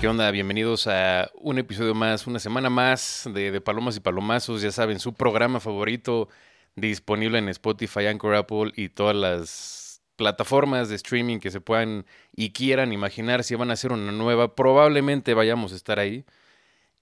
[0.00, 0.30] ¿Qué onda?
[0.30, 4.62] Bienvenidos a un episodio más, una semana más de, Palomas y Palomazos.
[4.62, 6.30] Ya saben, su programa favorito
[6.74, 12.52] disponible en Spotify, Anchor, Apple y todas las plataformas de streaming que se puedan y
[12.52, 14.54] quieran imaginar si van a hacer una nueva.
[14.54, 16.24] Probablemente vayamos a estar ahí.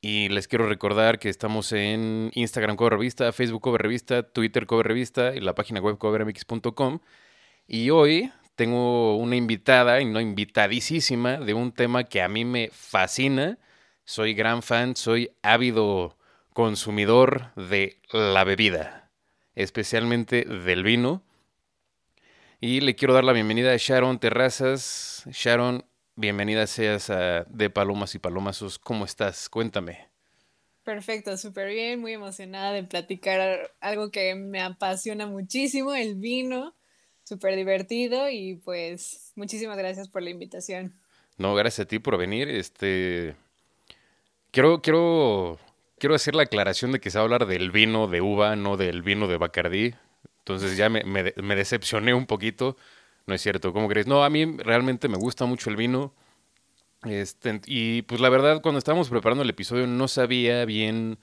[0.01, 4.89] Y les quiero recordar que estamos en Instagram Cover Revista, Facebook Cover Revista, Twitter Cover
[4.89, 6.99] Revista y la página web covermx.com.
[7.69, 12.71] Y hoy tengo una invitada, y no invitadísima, de un tema que a mí me
[12.73, 13.57] fascina.
[14.05, 16.19] Soy gran fan, soy ávido
[16.53, 19.13] consumidor de la bebida,
[19.55, 21.23] especialmente del vino.
[22.61, 25.23] Y le quiero dar la bienvenida a Sharon Terrazas.
[25.30, 25.85] Sharon,
[26.16, 28.80] bienvenida seas a De Palomas y Palomazos.
[28.80, 29.49] ¿Cómo estás?
[29.49, 30.09] Cuéntame.
[30.83, 36.75] Perfecto, súper bien, muy emocionada de platicar algo que me apasiona muchísimo, el vino
[37.28, 40.95] súper divertido y pues muchísimas gracias por la invitación.
[41.37, 42.48] No, gracias a ti por venir.
[42.48, 43.37] Este
[44.51, 45.59] quiero, quiero,
[45.98, 48.76] quiero hacer la aclaración de que se va a hablar del vino de uva, no
[48.76, 49.95] del vino de Bacardí.
[50.38, 52.76] Entonces ya me, me, decepcioné un poquito.
[53.26, 54.07] No es cierto, ¿cómo crees?
[54.07, 56.15] No, a mí realmente me gusta mucho el vino.
[57.04, 61.18] Este, y pues la verdad, cuando estábamos preparando el episodio, no sabía bien.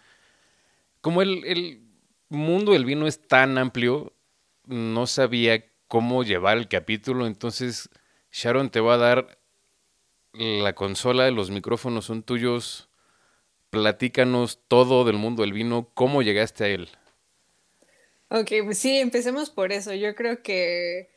[1.01, 1.81] Como el, el
[2.29, 4.13] mundo del vino es tan amplio,
[4.67, 5.65] no sabía
[5.95, 7.25] cómo llevar el capítulo.
[7.25, 7.89] Entonces,
[8.29, 9.39] Sharon, te va a dar
[10.33, 12.89] la consola, los micrófonos son tuyos.
[13.69, 16.89] Platícanos todo del mundo del vino, cómo llegaste a él.
[18.27, 19.93] Ok, pues sí, empecemos por eso.
[19.93, 21.11] Yo creo que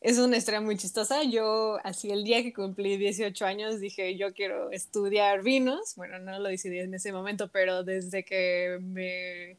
[0.00, 1.24] es una historia muy chistosa.
[1.24, 5.96] Yo, así el día que cumplí 18 años, dije, yo quiero estudiar vinos.
[5.96, 9.56] Bueno, no lo decidí en ese momento, pero desde que me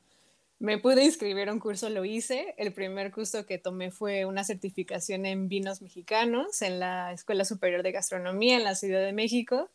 [0.62, 2.54] me pude inscribir a un curso, lo hice.
[2.56, 7.82] El primer curso que tomé fue una certificación en vinos mexicanos en la Escuela Superior
[7.82, 9.72] de Gastronomía en la Ciudad de México.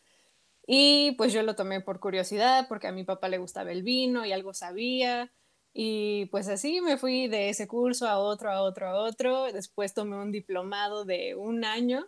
[0.65, 4.25] Y pues yo lo tomé por curiosidad, porque a mi papá le gustaba el vino
[4.25, 5.33] y algo sabía.
[5.75, 9.53] Y pues así me fui de ese curso a otro, a otro, a otro.
[9.53, 12.07] Después tomé un diplomado de un año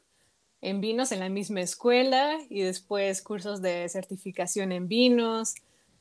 [0.60, 5.56] en vinos en la misma escuela y después cursos de certificación en vinos.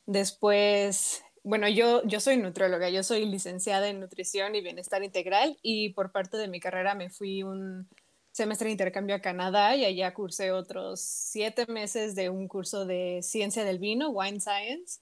[0.06, 5.90] Después bueno, yo, yo soy nutrióloga, yo soy licenciada en nutrición y bienestar integral y
[5.90, 7.88] por parte de mi carrera me fui un
[8.32, 13.20] semestre de intercambio a Canadá y allá cursé otros siete meses de un curso de
[13.22, 15.00] ciencia del vino, Wine Science,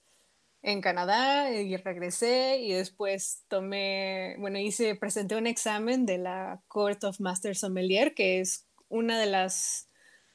[0.62, 7.04] en Canadá y regresé y después tomé, bueno, hice, presenté un examen de la Court
[7.04, 9.88] of Master Sommelier, que es una de las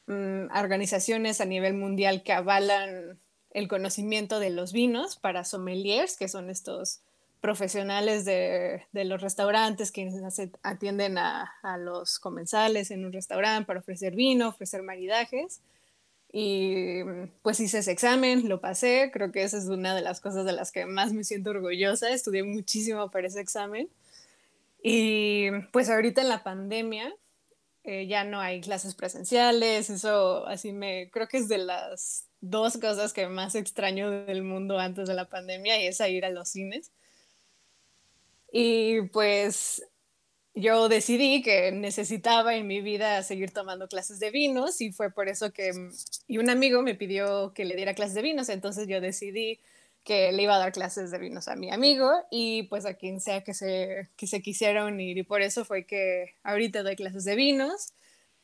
[0.08, 3.20] mm, organizaciones a nivel mundial que avalan
[3.52, 7.02] el conocimiento de los vinos para sommeliers, que son estos
[7.42, 10.10] profesionales de, los restaurantes que
[10.62, 15.62] atienden a, los comensales en un restaurante para ofrecer vino, ofrecer maridajes.
[16.34, 17.02] Y
[17.42, 20.54] pues hice ese examen, lo pasé, creo que esa es una de las cosas de
[20.54, 23.90] las que más me siento orgullosa, estudié muchísimo para ese examen.
[24.82, 27.14] Y pues ahorita en la pandemia
[27.84, 32.78] eh, ya no hay clases presenciales, eso así me, creo que es de las dos
[32.78, 36.50] cosas que más extraño del mundo antes de la pandemia y es ir a los
[36.50, 36.92] cines.
[38.52, 39.84] Y pues
[40.54, 45.30] yo decidí que necesitaba en mi vida seguir tomando clases de vinos y fue por
[45.30, 45.72] eso que,
[46.28, 49.60] y un amigo me pidió que le diera clases de vinos, entonces yo decidí
[50.04, 53.22] que le iba a dar clases de vinos a mi amigo y pues a quien
[53.22, 57.24] sea que se, que se quisiera unir y por eso fue que ahorita doy clases
[57.24, 57.94] de vinos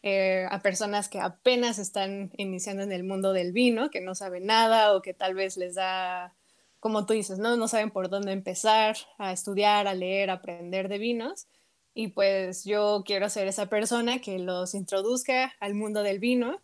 [0.03, 4.45] eh, a personas que apenas están iniciando en el mundo del vino, que no saben
[4.45, 6.35] nada o que tal vez les da,
[6.79, 10.87] como tú dices, no, no saben por dónde empezar a estudiar, a leer, a aprender
[10.89, 11.47] de vinos.
[11.93, 16.61] Y pues yo quiero ser esa persona que los introduzca al mundo del vino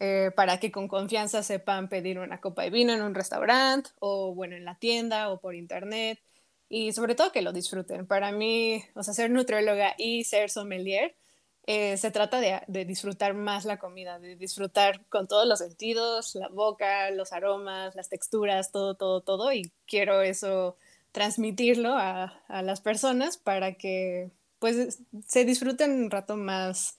[0.00, 4.34] eh, para que con confianza sepan pedir una copa de vino en un restaurante o
[4.34, 6.18] bueno, en la tienda o por internet
[6.68, 8.06] y sobre todo que lo disfruten.
[8.06, 11.14] Para mí, o sea, ser nutrióloga y ser sommelier
[11.64, 16.48] eh, se trata de, disfrutar más la comida, de disfrutar con todos los sentidos, la
[16.48, 19.52] boca, los aromas, las texturas, todo, todo, todo.
[19.52, 20.76] Y quiero eso
[21.12, 26.98] transmitirlo a, las personas para que pues se disfruten un rato más,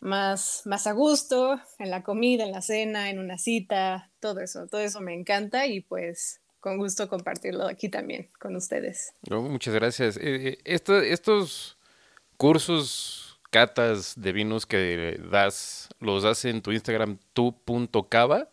[0.00, 4.66] más, más a gusto en la comida, en la cena, en una cita, todo eso,
[4.66, 9.14] todo eso me encanta y pues con gusto compartirlo aquí también con ustedes.
[9.30, 10.16] muchas gracias.
[10.16, 10.80] Eh, eh,
[11.10, 11.78] estos
[12.36, 13.25] cursos
[13.56, 18.50] catas de vinos que das, los das en tu Instagram tu.cava.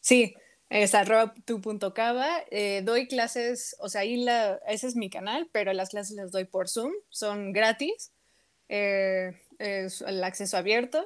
[0.00, 0.34] Sí,
[0.70, 2.30] es arroba tu.cava.
[2.50, 6.30] Eh, doy clases, o sea, ahí la, ese es mi canal, pero las clases las
[6.30, 8.10] doy por Zoom, son gratis,
[8.70, 11.04] eh, el acceso abierto,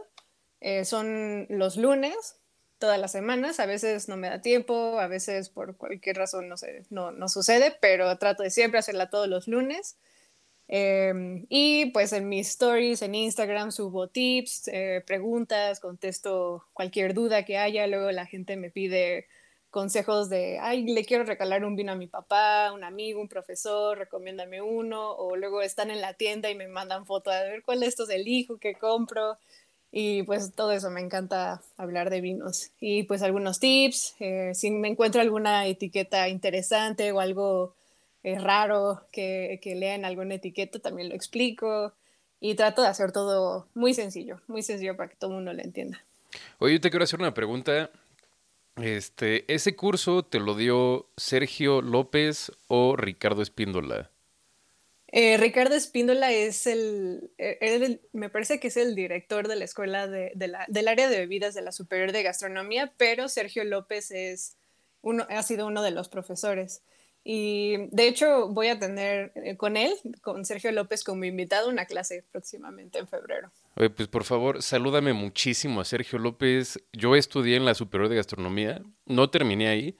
[0.60, 2.36] eh, son los lunes
[2.78, 3.58] todas las semanas.
[3.58, 7.28] A veces no me da tiempo, a veces por cualquier razón no, sé, no, no
[7.28, 9.96] sucede, pero trato de siempre hacerla todos los lunes.
[10.70, 17.44] Em, y pues en mis stories en Instagram subo tips, eh, preguntas, contesto cualquier duda
[17.44, 17.86] que haya.
[17.86, 19.26] Luego la gente me pide
[19.70, 23.98] consejos de, ay, le quiero regalar un vino a mi papá, un amigo, un profesor,
[23.98, 25.12] recomiéndame uno.
[25.12, 28.10] O luego están en la tienda y me mandan fotos de ver cuál de estos
[28.10, 29.38] elijo, qué compro.
[29.90, 32.72] Y pues todo eso, me encanta hablar de vinos.
[32.78, 37.74] Y pues algunos tips, eh, si me encuentro alguna etiqueta interesante o algo
[38.22, 41.94] es raro que, que lean alguna etiqueta, también lo explico
[42.40, 45.62] y trato de hacer todo muy sencillo, muy sencillo para que todo el mundo lo
[45.62, 46.04] entienda.
[46.58, 47.90] Oye, yo te quiero hacer una pregunta.
[48.76, 54.10] Este, ¿ese curso te lo dio Sergio López o Ricardo Espíndola?
[55.10, 60.06] Eh, Ricardo Espíndola es el, eh, me parece que es el director de la escuela
[60.06, 64.10] de, de la, del área de bebidas de la Superior de Gastronomía, pero Sergio López
[64.10, 64.56] es
[65.00, 66.82] uno, ha sido uno de los profesores.
[67.30, 69.92] Y de hecho voy a tener eh, con él,
[70.22, 73.52] con Sergio López como invitado, una clase próximamente en febrero.
[73.74, 76.82] Oye, pues por favor, salúdame muchísimo a Sergio López.
[76.94, 79.94] Yo estudié en la Superior de Gastronomía, no terminé ahí,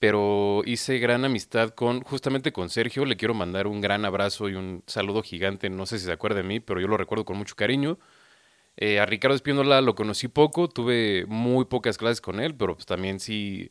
[0.00, 3.04] pero hice gran amistad con, justamente con Sergio.
[3.04, 5.70] Le quiero mandar un gran abrazo y un saludo gigante.
[5.70, 8.00] No sé si se acuerda de mí, pero yo lo recuerdo con mucho cariño.
[8.76, 12.86] Eh, a Ricardo Espíndola lo conocí poco, tuve muy pocas clases con él, pero pues
[12.86, 13.70] también sí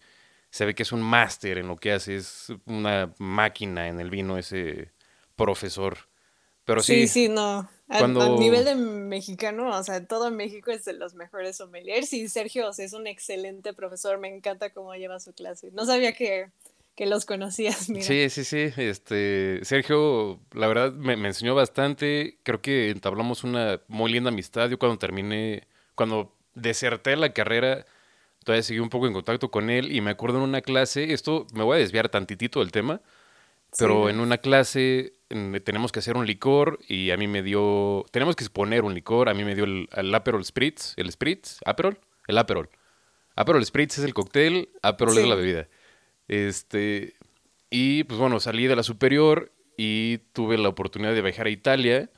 [0.49, 4.09] se ve que es un máster en lo que hace, es una máquina en el
[4.09, 4.91] vino ese
[5.35, 5.97] profesor.
[6.65, 7.69] Pero sí, sí, sí no.
[7.87, 12.69] A, nivel de mexicano, o sea, todo México es de los mejores sommeliers y Sergio
[12.77, 15.71] es un excelente profesor, me encanta cómo lleva su clase.
[15.71, 16.51] No sabía que,
[16.95, 18.05] que los conocías, mira.
[18.05, 18.71] Sí, sí, sí.
[18.77, 22.37] Este, Sergio, la verdad, me, me, enseñó bastante.
[22.43, 24.69] Creo que entablamos una muy linda amistad.
[24.69, 27.87] Yo cuando terminé, cuando deserté la carrera,
[28.43, 31.45] todavía seguí un poco en contacto con él y me acuerdo en una clase, esto
[31.53, 33.01] me voy a desviar tantitito del tema,
[33.77, 35.13] pero en una clase
[35.63, 39.29] tenemos que hacer un licor y a mí me dio, tenemos que exponer un licor,
[39.29, 42.69] a mí me dio el, Aperol Spritz, el Spritz, Aperol, el Aperol.
[43.35, 45.67] Aperol Spritz es el cóctel, Aperol es la bebida.
[46.27, 47.15] Este,
[47.69, 52.09] y pues bueno, salí de la superior y tuve la oportunidad de viajar a Italia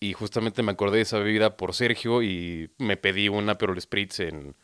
[0.00, 4.20] y justamente me acordé de esa bebida por Sergio y me pedí un Aperol Spritz
[4.20, 4.56] en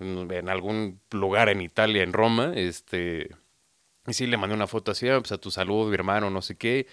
[0.00, 3.30] en algún lugar en Italia, en Roma, este,
[4.06, 6.42] y sí, le mandé una foto así, ah, pues a tu salud, mi hermano, no
[6.42, 6.86] sé qué,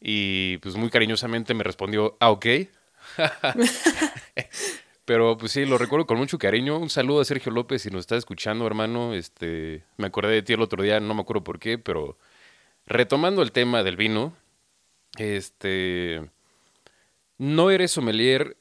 [0.00, 2.46] y pues muy cariñosamente me respondió, ah, ok.
[5.04, 6.78] Pero pues sí, lo recuerdo con mucho cariño.
[6.78, 9.14] Un saludo a Sergio López si nos está escuchando, hermano.
[9.14, 12.18] Este, me acordé de ti el otro día, no me acuerdo por qué, pero
[12.84, 14.36] retomando el tema del vino,
[15.16, 16.30] este,
[17.38, 18.58] ¿no eres sommelier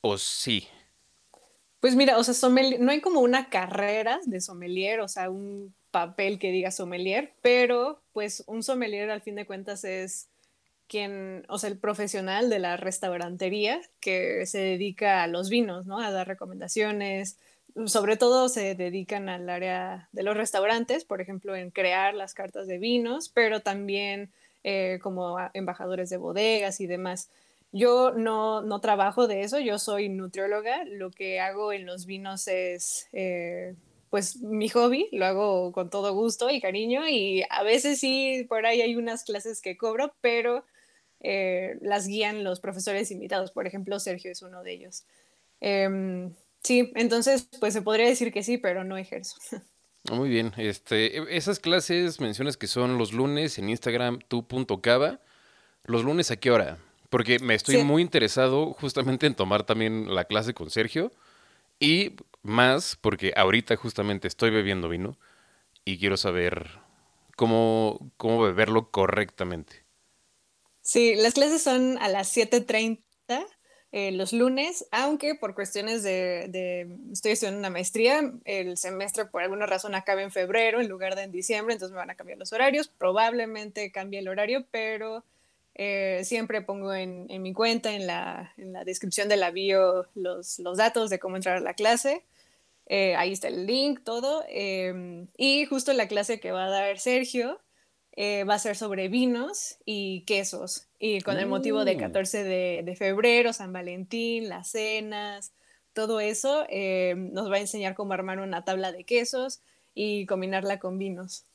[0.00, 0.68] o sí?
[1.84, 6.38] Pues mira, o sea, no hay como una carrera de sommelier, o sea, un papel
[6.38, 10.30] que diga sommelier, pero pues un sommelier al fin de cuentas es
[10.88, 16.00] quien, o sea, el profesional de la restaurantería que se dedica a los vinos, ¿no?
[16.00, 17.36] A dar recomendaciones.
[17.84, 22.66] Sobre todo se dedican al área de los restaurantes, por ejemplo, en crear las cartas
[22.66, 24.32] de vinos, pero también
[24.62, 27.28] eh, como embajadores de bodegas y demás.
[27.76, 32.46] Yo no, no, trabajo de eso, yo soy nutrióloga, lo que hago en los vinos
[32.46, 33.74] es eh,
[34.10, 38.64] pues mi hobby, lo hago con todo gusto y cariño y a veces sí, por
[38.64, 40.64] ahí hay unas clases que cobro, pero
[41.18, 45.04] eh, las guían los profesores invitados, por ejemplo, Sergio es uno de ellos.
[45.60, 46.32] Em,
[46.62, 49.34] sí, entonces pues se podría decir que sí, pero no ejerzo.
[50.12, 55.18] Muy bien, este, e, esas clases mencionas que son los lunes en Instagram tu.cava.
[55.86, 56.78] ¿Los lunes a qué hora?
[57.10, 61.12] Porque me estoy muy interesado justamente en tomar también la clase con Sergio.
[61.78, 65.18] Y más porque ahorita justamente estoy bebiendo vino
[65.84, 66.70] y quiero saber
[67.36, 69.84] cómo, cómo beberlo correctamente.
[70.82, 73.00] Sí, las clases son a las 7.30
[73.96, 79.40] eh, los lunes, aunque por cuestiones de, de, estoy estudiando una maestría, el semestre por
[79.40, 82.36] alguna razón acaba en febrero en lugar de en diciembre, entonces me van a cambiar
[82.36, 85.22] los horarios, probablemente cambie el horario, pero
[85.74, 88.52] eh, siempre pongo en, mi cuenta, en la,
[88.84, 92.24] descripción de la bio, los, datos de cómo entrar a la clase.
[92.86, 94.44] Eh, ahí está el link, todo.
[94.48, 97.60] Em, y justo la clase que va a dar Sergio
[98.12, 100.86] eh, va a ser sobre vinos y quesos.
[100.98, 102.44] Y con el motivo de 14 uh.
[102.44, 105.52] de, de febrero, San Valentín, las cenas,
[105.94, 109.60] todo eso, em, nos va a enseñar cómo armar una tabla de quesos
[109.94, 111.46] y combinarla con vinos.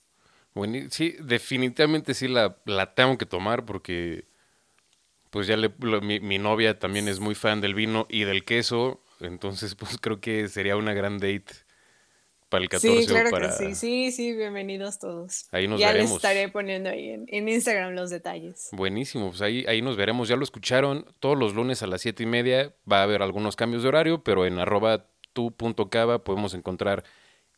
[0.60, 4.26] Bueno, sí, definitivamente sí la, la tengo que tomar porque
[5.30, 9.02] pues ya le, mi, mi, novia también es muy fan del vino y del queso,
[9.22, 11.46] entonces pues creo que sería una gran date
[12.50, 13.48] para el 14 Sí, claro para...
[13.48, 15.48] que sí, sí, sí, bienvenidos todos.
[15.54, 16.10] Ahí nos ya veremos.
[16.10, 18.68] les estaré poniendo ahí en, en Instagram los detalles.
[18.74, 20.28] Buenísimo, pues ahí, ahí nos veremos.
[20.28, 23.56] Ya lo escucharon, todos los lunes a las siete y media va a haber algunos
[23.56, 27.06] cambios de horario, pero en arroba tu.cava podemos encontrar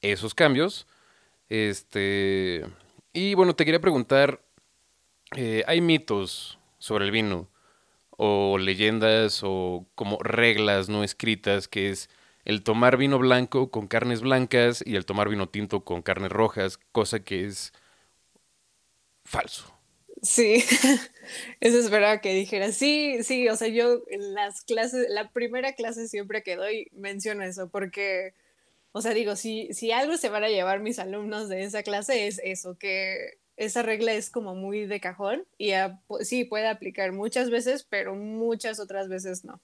[0.01, 0.85] esos cambios.
[1.51, 2.63] Este,
[3.13, 4.41] y bueno, te quería preguntar,
[5.35, 7.49] eh, ¿hay mitos sobre el vino?
[8.17, 12.09] O leyendas o como reglas no escritas que es
[12.45, 16.77] el tomar vino blanco con carnes blancas y el tomar vino tinto con carnes rojas,
[16.91, 17.73] cosa que es
[19.23, 19.73] falso.
[20.21, 20.63] Sí,
[21.61, 22.71] eso esperaba que dijera.
[22.71, 27.43] Sí, sí, o sea, yo en las clases, la primera clase siempre que doy menciono
[27.43, 28.35] eso, porque,
[28.91, 32.27] o sea, digo, si, si algo se van a llevar mis alumnos de esa clase
[32.27, 35.71] es eso, que esa regla es como muy de cajón y
[36.21, 39.61] sí puede aplicar muchas veces, pero muchas otras veces no.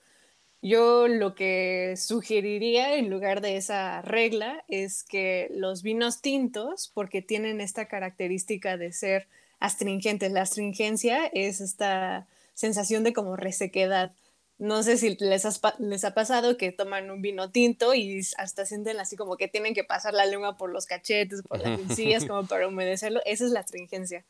[0.61, 7.21] Yo lo que sugeriría en lugar de esa regla es que los vinos tintos, porque
[7.21, 9.27] tienen esta característica de ser
[9.59, 14.11] astringentes, la astringencia es esta sensación de como resequedad.
[14.59, 18.65] No sé si les, has les ha pasado que toman un vino tinto y hasta
[18.65, 22.25] sienten así como que tienen que pasar la lengua por los cachetes, por las encías,
[22.27, 23.21] como para humedecerlo.
[23.25, 24.25] Esa es la astringencia.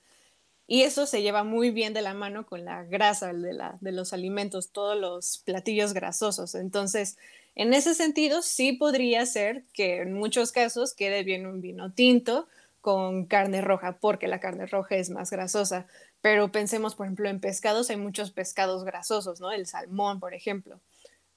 [0.68, 3.94] Y eso se lleva muy bien de la mano con la grasa de, la, de
[3.94, 6.56] los alimentos, todos los platillos grasosos.
[6.56, 7.18] Entonces,
[7.56, 12.48] en ese sentido, sí podría ser que en muchos casos quede bien un vino tinto
[12.82, 15.88] con carne roja, porque la carne roja es más grasosa.
[16.30, 19.50] Pero pensemos, por ejemplo, en pescados, hay muchos pescados grasosos, ¿no?
[19.54, 20.82] El salmón, por ejemplo.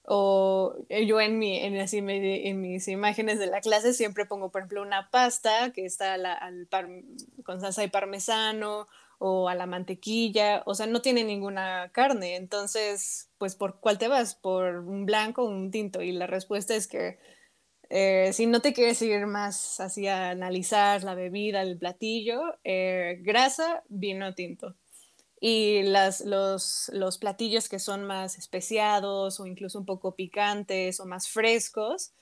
[0.02, 4.50] O eh, yo en, mi, en, así, en mis imágenes de la clase siempre pongo,
[4.50, 6.16] por ejemplo, una pasta que está
[7.44, 8.88] con salsa de parmesano
[9.20, 12.35] o a la mantequilla, o sea, no tiene ninguna carne.
[12.35, 14.35] Entonces, pues, ¿por cuál te vas?
[14.35, 16.02] ¿Por un blanco o un tinto?
[16.02, 17.20] Y la respuesta es que
[17.90, 23.18] eh, si no te quieres ir más así a analizar la bebida, el platillo, eh,
[23.23, 24.76] grasa, vino tinto.
[25.40, 31.06] Y las, los, los platillos que son más especiados o incluso un poco picantes o
[31.06, 32.12] más frescos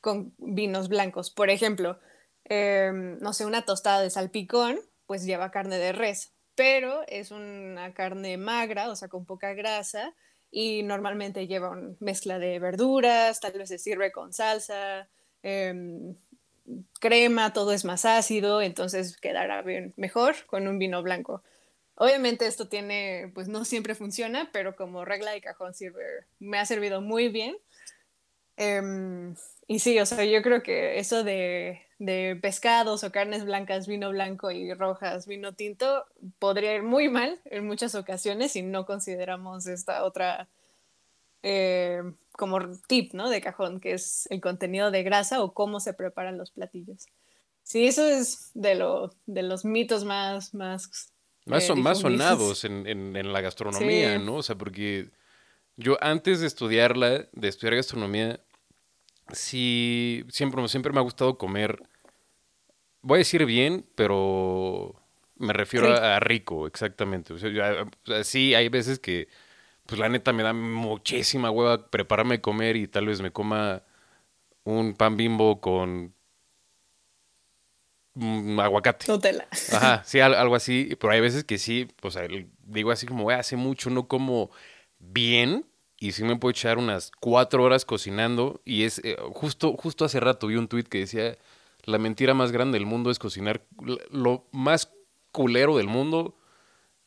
[0.00, 1.30] con vinos blancos.
[1.30, 1.98] Por ejemplo,
[2.44, 7.94] eh, no sé, una tostada de salpicón, pues lleva carne de res, pero es una
[7.94, 10.14] carne magra, o sea, con poca grasa,
[10.50, 15.08] y normalmente lleva una mezcla de verduras, tal vez se sirve con salsa,
[15.42, 16.16] em,
[17.00, 21.42] crema, todo es más ácido, entonces quedará bien, mejor con un vino blanco.
[22.00, 26.02] Obviamente esto tiene, pues no siempre funciona, pero como regla de cajón sirve,
[26.38, 27.56] me ha servido muy bien.
[28.56, 29.34] Em,
[29.66, 34.10] y sí, o sea, yo creo que eso de, de pescados o carnes blancas, vino
[34.10, 36.06] blanco y rojas, vino tinto,
[36.38, 40.48] podría ir muy mal en muchas ocasiones si no consideramos esta otra
[41.42, 42.02] eh,
[42.32, 43.28] como tip, ¿no?
[43.28, 47.06] De cajón, que es el contenido de grasa o cómo se preparan los platillos.
[47.64, 51.12] Sí, eso es de, lo, de los mitos más, más,
[51.48, 54.24] Más, son, más sonados en, en- en la gastronomía, Sí.
[54.24, 54.36] ¿no?
[54.36, 55.10] O sea, porque
[55.76, 58.40] yo antes de estudiarla, de estudiar gastronomía,
[59.32, 61.82] sí, siempre, siempre me ha gustado comer,
[63.02, 64.94] voy a decir bien, pero
[65.36, 67.32] me refiero a, a rico, exactamente.
[67.32, 67.50] O sea,
[68.24, 69.28] sí, hay veces que,
[69.86, 73.82] pues la neta me da muchísima hueva prepararme de comer y tal vez me coma
[74.64, 76.14] un pan bimbo con
[78.18, 79.10] mm, aguacate.
[79.10, 79.46] Nutella.
[79.72, 83.38] Ajá, sí, al- algo así, pero hay veces que sí, el- digo así como, "Güey,
[83.38, 84.50] hace mucho no como
[84.98, 85.64] bien
[86.00, 90.20] y sí me puedo echar unas cuatro horas cocinando y es, eh, justo, justo hace
[90.20, 91.36] rato vi un tuit que decía,
[91.84, 93.64] la mentira más grande del mundo es cocinar,
[94.10, 94.92] lo más
[95.32, 96.36] culero del mundo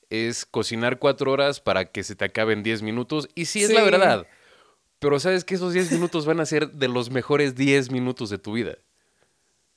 [0.10, 3.82] es cocinar cuatro horas para que se te acaben diez minutos y sí es la
[3.84, 4.28] verdad,
[5.00, 8.38] pero sabes que esos diez minutos van a ser de los mejores diez minutos de
[8.38, 8.78] tu vida.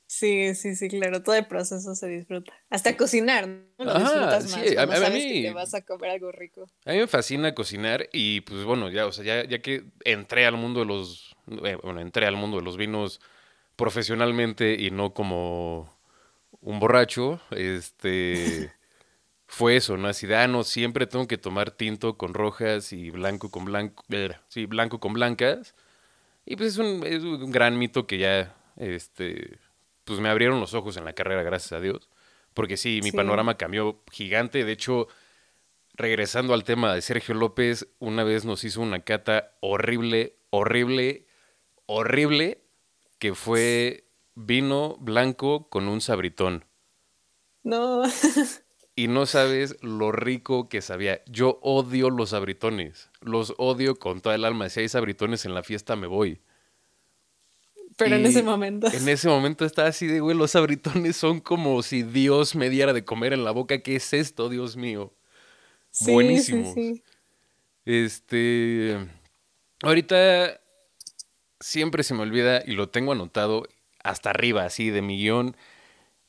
[0.07, 2.53] Sí, sí, sí, claro, todo el proceso se disfruta.
[2.69, 3.85] Hasta cocinar, ¿no?
[3.85, 6.67] Lo disfrutas sí, más a- sabes que mí- te vas a comer algo rico.
[6.85, 10.45] A mí me fascina cocinar y pues bueno, ya, o sea, ya, ya que entré
[10.45, 13.19] al mundo de los, eh, bueno, entré al mundo de los vinos
[13.75, 15.89] profesionalmente y no como
[16.61, 18.71] un borracho, este,
[19.47, 20.07] fue eso, ¿no?
[20.07, 24.03] Así de, ah, no, siempre tengo que tomar tinto con rojas y blanco con blanco,
[24.09, 25.75] eh, sí, blanco con blancas.
[26.45, 29.59] Y pues es un, es un gran mito que ya, este,
[30.05, 32.09] pues me abrieron los ojos en la carrera, gracias a Dios.
[32.53, 33.17] Porque sí, mi Sí.
[33.17, 34.63] panorama cambió gigante.
[34.63, 35.07] De hecho,
[35.93, 41.27] regresando al tema de Sergio López, una vez nos hizo una cata horrible, horrible,
[41.85, 42.61] horrible,
[43.19, 46.65] que fue vino blanco con un sabritón.
[47.63, 48.03] No,
[48.97, 51.21] Y no sabes lo rico que sabía.
[51.25, 53.09] Yo odio los sabritones.
[53.19, 54.69] Los odio con toda el alma.
[54.69, 56.39] Si hay sabritones en la fiesta, me voy.
[57.97, 58.87] Pero en ese momento.
[58.87, 62.93] En ese momento estaba así de, güey, los abritones son como si Dios me diera
[62.93, 63.81] de comer en la boca.
[63.81, 65.13] ¿Qué es esto, Dios mío?
[65.91, 66.73] Sí, Buenísimos.
[66.73, 67.03] Sí, sí.
[67.85, 68.97] Este.
[69.83, 70.59] Ahorita
[71.59, 73.67] siempre se me olvida y lo tengo anotado
[74.03, 75.55] hasta arriba, así de millón.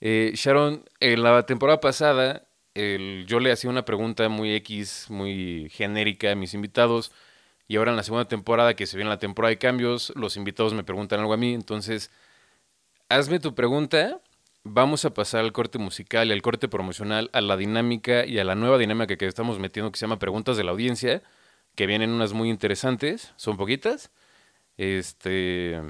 [0.01, 5.69] Eh, Sharon, en la temporada pasada, el- yo le hacía una pregunta muy X, muy
[5.71, 7.13] genérica a mis invitados.
[7.69, 10.73] Y ahora en la segunda temporada, que se viene la temporada de cambios, los invitados
[10.75, 11.53] me preguntan algo a mí.
[11.55, 12.11] Entonces,
[13.09, 14.21] hazme tu pregunta.
[14.63, 18.45] Vamos a pasar al corte musical y al corte promocional, a la dinámica y a
[18.45, 21.23] la nueva dinámica que estamos metiendo que se llama Preguntas de la Audiencia,
[21.77, 24.11] que vienen unas muy interesantes, son poquitas.
[24.77, 25.81] Este,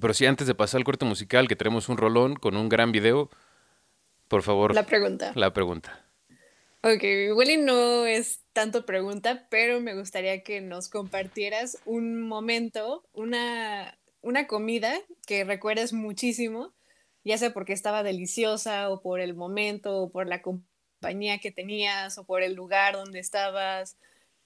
[0.00, 2.92] pero sí, antes de pasar al corte musical, que tenemos un rolón con un gran
[2.92, 3.30] video,
[4.28, 5.32] por favor, La pregunta.
[5.34, 6.01] la pregunta.
[6.84, 13.96] Ok, igual no es tanto pregunta, pero me gustaría que nos compartieras un momento, una,
[14.20, 14.92] una comida
[15.26, 16.74] que recuerdes muchísimo,
[17.24, 22.18] ya sea porque estaba deliciosa o por el momento o por la compañía que tenías
[22.18, 23.96] o por el lugar donde estabas,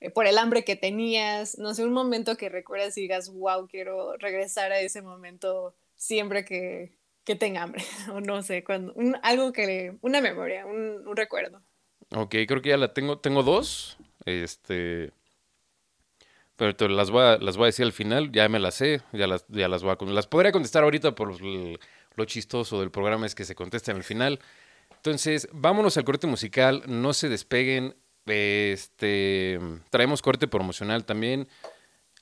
[0.00, 3.66] eh, por el hambre que tenías, no sé, un momento que recuerdas y digas, wow,
[3.66, 9.16] quiero regresar a ese momento siempre que, que tenga hambre, o no sé, cuando, un-
[9.22, 11.62] algo que, una memoria, un- un recuerdo.
[12.10, 13.18] Ok, creo que ya la tengo.
[13.18, 13.96] Tengo dos.
[14.24, 15.12] Este.
[16.56, 18.32] Pero las voy a, las voy a decir al final.
[18.32, 19.02] Ya me las sé.
[19.12, 21.78] Ya las, ya las voy a Las podría contestar ahorita por el-
[22.14, 24.40] lo chistoso del programa es que se contestan al final.
[24.94, 26.82] Entonces, vámonos al corte musical.
[26.86, 27.94] No se despeguen.
[28.24, 29.60] Este.
[29.90, 31.48] Traemos corte promocional también.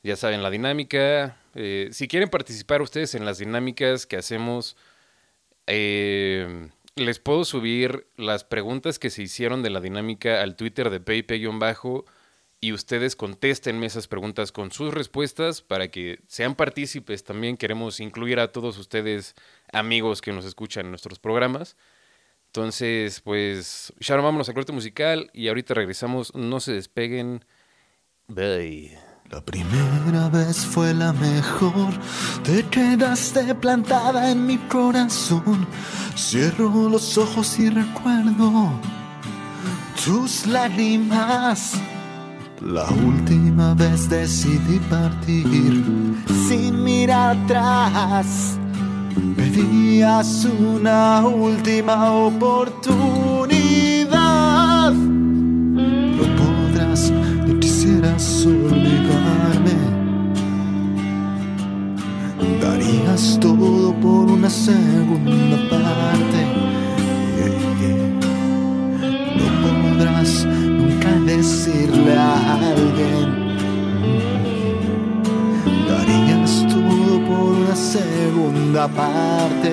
[0.03, 1.37] Ya saben la dinámica.
[1.55, 4.77] Eh, si quieren participar ustedes en las dinámicas que hacemos.
[5.67, 11.01] Eh, les puedo subir las preguntas que se hicieron de la dinámica al Twitter de
[11.01, 12.05] PayPay-bajo
[12.61, 17.25] y ustedes contéstenme esas preguntas con sus respuestas para que sean partícipes.
[17.25, 19.35] También queremos incluir a todos ustedes,
[19.73, 21.77] amigos que nos escuchan en nuestros programas.
[22.47, 26.35] Entonces, pues, Sharon, vámonos al corte musical y ahorita regresamos.
[26.35, 27.45] No se despeguen.
[28.29, 28.97] Bye.
[29.35, 31.93] La primera vez fue la mejor,
[32.45, 35.67] te quedaste plantada en mi corazón.
[36.17, 38.71] Cierro los ojos y recuerdo
[40.05, 41.73] tus lágrimas.
[42.61, 45.83] La última vez decidí partir
[46.49, 48.57] sin mirar atrás.
[49.37, 53.64] Pedías una última oportunidad.
[62.95, 66.41] Darías todo por una segunda parte.
[69.37, 73.57] No podrás nunca decirle a alguien.
[75.89, 79.73] Darías todo por una segunda parte.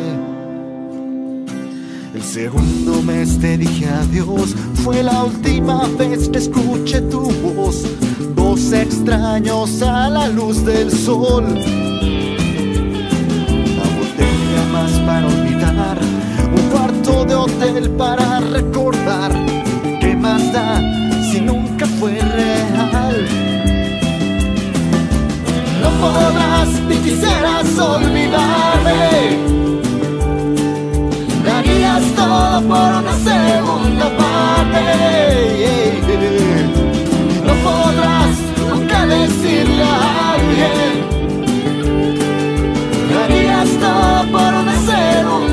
[2.15, 7.83] El segundo mes te dije adiós, fue la última vez que escuché tu voz.
[8.35, 11.45] Dos extraños a la luz del sol.
[15.05, 15.97] Para olvidar,
[16.55, 19.31] un cuarto de hotel para recordar.
[19.99, 20.79] ¿Qué más da
[21.29, 23.27] si nunca fue real?
[25.81, 29.37] No podrás ni quisieras olvidarme.
[31.45, 34.83] Darías todo por una segunda parte.
[37.45, 38.35] No podrás
[38.69, 41.00] nunca decirle a alguien.
[44.21, 45.50] Todo por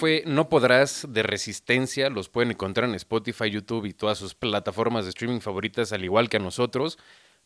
[0.00, 2.08] fue No Podrás de Resistencia.
[2.08, 6.30] Los pueden encontrar en Spotify, YouTube y todas sus plataformas de streaming favoritas, al igual
[6.30, 6.98] que a nosotros.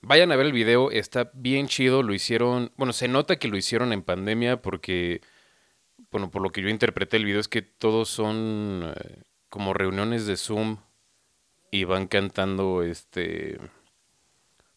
[0.02, 2.04] Vayan a ver el video, está bien chido.
[2.04, 5.20] Lo hicieron, bueno, se nota que lo hicieron en pandemia porque,
[6.12, 10.24] bueno, por lo que yo interpreté el video es que todos son eh, como reuniones
[10.26, 10.76] de Zoom
[11.72, 13.58] y van cantando este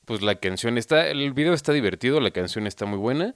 [0.05, 3.35] pues la canción está el video está divertido, la canción está muy buena.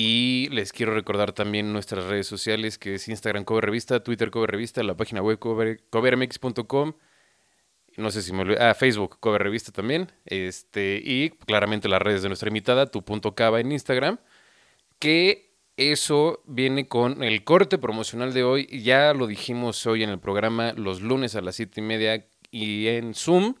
[0.00, 4.48] Y les quiero recordar también nuestras redes sociales, que es Instagram Cover Revista, Twitter Cover
[4.48, 6.92] Revista, la página web cover, covermx.com.
[7.96, 8.62] No sé si me olvidé.
[8.62, 10.12] Ah, Facebook, Cover Revista también.
[10.24, 14.20] Este, y claramente las redes de nuestra invitada, tu punto cava en Instagram.
[15.00, 18.68] Que eso viene con el corte promocional de hoy.
[18.80, 22.86] Ya lo dijimos hoy en el programa, los lunes a las siete y media y
[22.86, 23.56] en Zoom.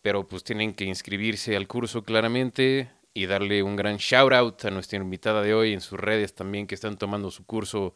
[0.00, 4.70] Pero pues tienen que inscribirse al curso claramente y darle un gran shout out a
[4.70, 7.94] nuestra invitada de hoy en sus redes también que están tomando su curso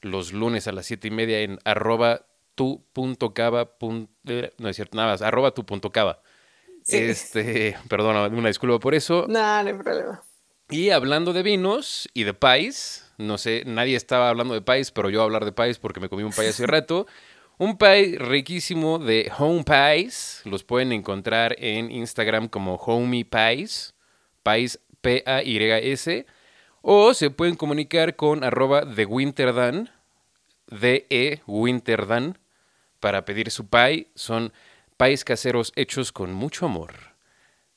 [0.00, 3.76] los lunes a las siete y media en arroba tu punto cava
[4.26, 6.22] eh, no es cierto, nada más, arroba tu punto cava.
[6.86, 9.26] Este, perdona, una disculpa por eso.
[9.28, 10.22] No, no hay problema.
[10.70, 15.10] Y hablando de vinos y de pais, no sé, nadie estaba hablando de pais, pero
[15.10, 17.06] yo voy a hablar de pais porque me comí un pay hace rato.
[17.56, 20.42] Un pie riquísimo de Home Pies.
[20.44, 23.93] Los pueden encontrar en Instagram como Homey Pies.
[24.44, 26.26] Pies P-A-Y-S.
[26.82, 29.90] O se pueden comunicar con arroba de Winterdan.
[30.68, 32.38] D-E Winterdan.
[33.00, 34.08] Para pedir su pie.
[34.14, 34.52] Son
[34.96, 36.94] pies caseros hechos con mucho amor.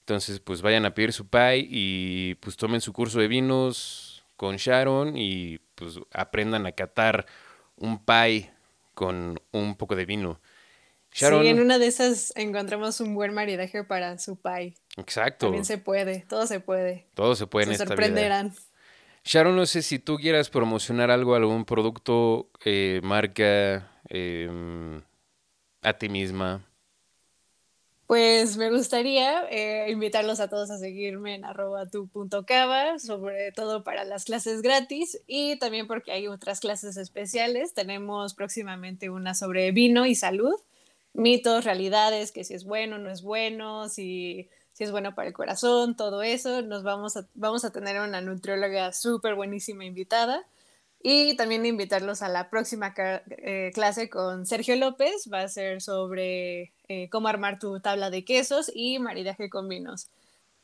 [0.02, 4.56] Entonces, pues vayan a pedir su pie y pues tomen su curso de vinos con
[4.56, 7.26] Sharon y pues aprendan a catar
[7.76, 8.52] un pie
[8.94, 10.40] con un poco de vino.
[11.18, 14.76] Sharon, sí, en una de esas encontramos un buen maridaje para su pie.
[14.98, 15.48] Exacto.
[15.48, 17.08] También se puede, todo se puede.
[17.16, 18.54] Todo se puede en esta sorprenderán.
[19.24, 25.02] Sharon, no sé si tú quieras promocionar algo, algún producto, eh, marca, em,
[25.82, 26.64] a ti misma.
[28.06, 33.52] Pues me gustaría eh, invitarlos a todos a seguirme en arroba tu punto cava, sobre
[33.52, 37.74] todo para las clases gratis y también porque hay otras clases especiales.
[37.74, 40.54] Tenemos próximamente una sobre vino y salud,
[41.18, 45.34] mitos, realidades, que si es bueno, no es bueno, si, si es bueno para el
[45.34, 46.62] corazón, todo eso.
[46.62, 50.46] Nos vamos a, vamos a tener una nutrióloga súper buenísima invitada.
[51.02, 55.30] Y también invitarlos a la próxima eh, clase con Sergio López.
[55.32, 60.10] Va a ser sobre eh, cómo armar tu tabla de quesos y maridaje con vinos.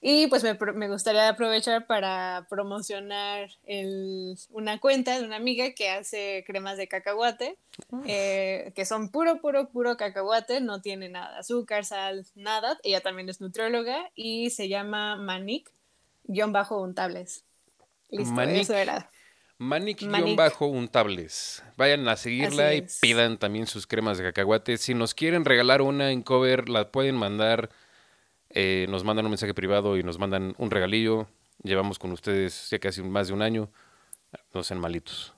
[0.06, 5.90] Y pues me, me gustaría aprovechar para promocionar el, una cuenta de una amiga que
[5.90, 7.58] hace cremas de cacahuate,
[8.06, 12.78] eh, que son puro, puro, puro cacahuate, no tiene nada, azúcar, sal, nada.
[12.84, 17.46] Ella también es nutrióloga y se llama Manic-untables.
[18.10, 19.10] Listo, eso era.
[19.58, 21.64] Manic-untables.
[21.78, 24.76] Vayan a seguirla y pidan también sus cremas de cacahuate.
[24.76, 27.70] Si nos quieren regalar una en cover, la pueden mandar.
[28.54, 31.28] Eh, nos mandan un mensaje privado y nos mandan un regalillo.
[31.64, 33.70] Llevamos con ustedes ya casi más de un año.
[34.54, 35.34] No sean malitos.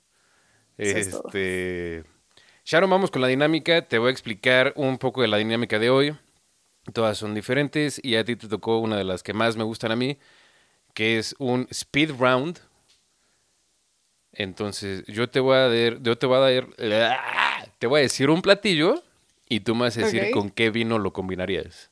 [0.77, 2.03] este.
[2.63, 3.87] Sharon, vamos con la dinámica.
[3.87, 6.15] Te voy a explicar un poco de la dinámica de hoy.
[6.93, 9.91] Todas son diferentes y a ti te tocó una de las que más me gustan
[9.91, 10.19] a mí,
[10.93, 12.59] que es un speed round
[14.35, 16.67] entonces, yo te voy a dar, yo te voy a dar,
[17.79, 19.01] te voy a decir un platillo
[19.47, 21.89] y tú me vas a decir con qué vino lo combinarías.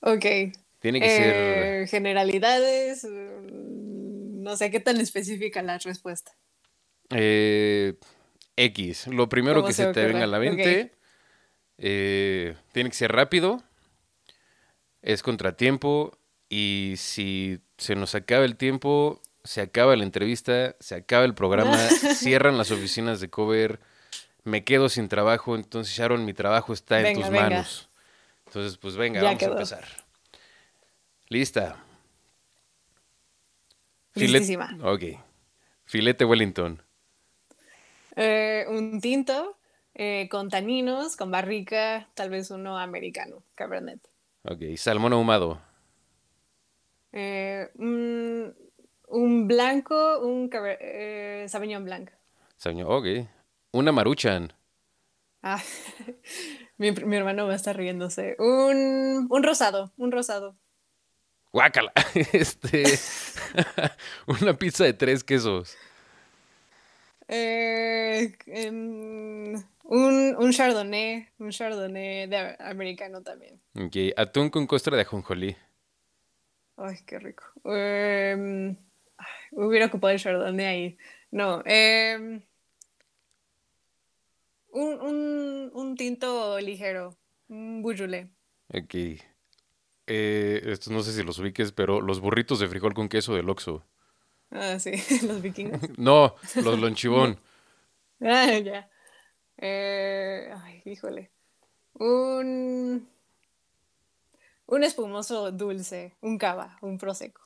[0.00, 0.24] Ok.
[0.80, 1.34] Tiene que ser...
[1.34, 6.32] Eh, generalidades, mm, no sé qué tan específica la respuesta.
[7.10, 7.94] Eh,
[8.56, 10.92] X, lo primero que se, te venga a la mente.
[11.78, 13.62] Eh, tiene que ser rápido,
[15.00, 21.24] es contratiempo y si se nos acaba el tiempo, se acaba la entrevista, se acaba
[21.24, 21.78] el programa,
[22.14, 23.80] cierran las oficinas de cover,
[24.44, 27.89] me quedo sin trabajo, entonces Sharon, mi trabajo está en tus manos.
[28.50, 29.84] Entonces, pues venga, vamos a empezar.
[31.28, 31.76] Lista.
[34.14, 34.76] Listísima.
[34.82, 35.04] ok.
[35.84, 36.82] Filete Wellington.
[38.16, 39.56] Eh, un tinto
[39.94, 44.00] eh, con taninos, con barrica, tal vez uno americano, cabernet.
[44.42, 44.76] Ok.
[44.76, 45.62] Salmón ahumado.
[47.12, 52.10] Eh, un blanco, un eh, Sauvignon Blanc.
[52.56, 53.28] Sauvignon, ok.
[53.74, 54.52] Una Maruchan.
[55.40, 55.62] Ah,
[56.80, 58.36] mi, hermano va a estar riéndose.
[58.38, 60.56] Un, un rosado, un rosado.
[61.52, 61.92] Guácala.
[62.32, 62.84] Este,
[64.26, 65.76] una pizza de tres quesos.
[67.28, 68.32] Eh,
[68.64, 69.64] un,
[70.38, 73.60] un chardonnay, un chardonnay de americano también.
[73.74, 75.56] Ok, atún con costra de ajonjolí.
[76.76, 77.44] Ay, qué rico.
[77.64, 78.74] Eh,
[79.52, 80.98] Hubiera ocupado el Chardonnay ahí.
[81.30, 81.62] No.
[81.66, 82.40] Eh,
[84.72, 87.16] Un, un, un tinto ligero,
[87.48, 88.28] un bujulé.
[88.72, 88.94] Ok.
[90.06, 93.48] Eh, estos no sé si los ubiques, pero los burritos de frijol con queso del
[93.48, 93.84] Oxxo.
[94.50, 94.92] Ah, sí,
[95.26, 95.80] los vikingos.
[95.98, 97.38] No, los lonchibón.
[98.22, 98.90] Ah, ya.
[99.56, 101.30] Eh, ay, híjole.
[101.94, 103.08] Un,
[104.66, 107.40] un espumoso dulce, un cava, un prosecco.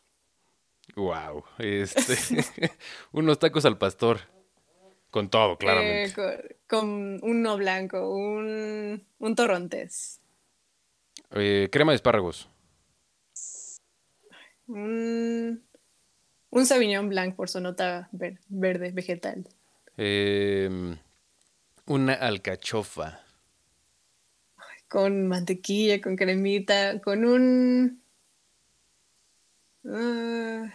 [0.97, 1.45] Wow.
[1.59, 2.73] Este,
[3.13, 4.19] unos tacos al pastor.
[5.14, 6.12] Con todo, Eh, claramente.
[6.12, 6.35] con,
[6.66, 10.20] con uno blanco, un, un torrontés,
[11.31, 12.48] Eh, crema de espárragos.
[14.66, 15.62] un,
[16.50, 19.46] un sauvignon blanc por su nota ver- verde, vegetal.
[19.96, 20.98] Em,
[21.87, 23.20] una alcachofa.
[24.88, 28.03] con mantequilla, con cremita, con un...
[29.87, 30.72] ah,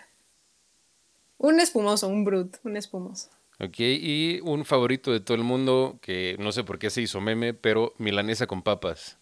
[1.39, 3.29] un espumoso, un brut, un espumoso.
[3.61, 7.19] Ok, y un favorito de todo el mundo que no sé por qué se hizo
[7.19, 9.17] meme, pero milanesa con papas.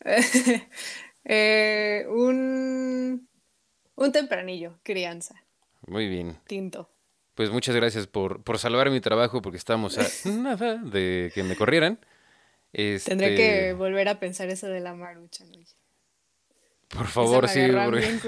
[1.28, 3.28] Eh, un,
[3.96, 5.34] un tempranillo, crianza,
[5.88, 6.38] Muy bien.
[6.46, 6.88] tinto.
[7.34, 11.56] Pues muchas gracias por, por salvar mi trabajo porque estábamos a nada de que me
[11.56, 11.98] corrieran.
[12.72, 15.74] Tendré que Este, volver a pensar eso de la marucha, Luis.
[16.88, 17.60] por favor, sí.
[17.72, 18.20] porque-.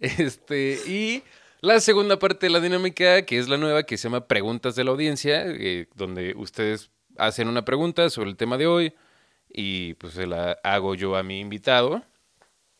[0.00, 1.22] Este, y
[1.60, 4.84] la segunda parte de la dinámica, que es la nueva, que se llama Preguntas de
[4.84, 8.94] la Audiencia, eh, donde ustedes hacen una pregunta sobre el tema de hoy
[9.48, 12.02] y pues se la hago yo a mi invitado.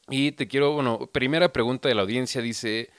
[0.09, 2.91] Y te quiero, bueno, primera pregunta de la audiencia dice,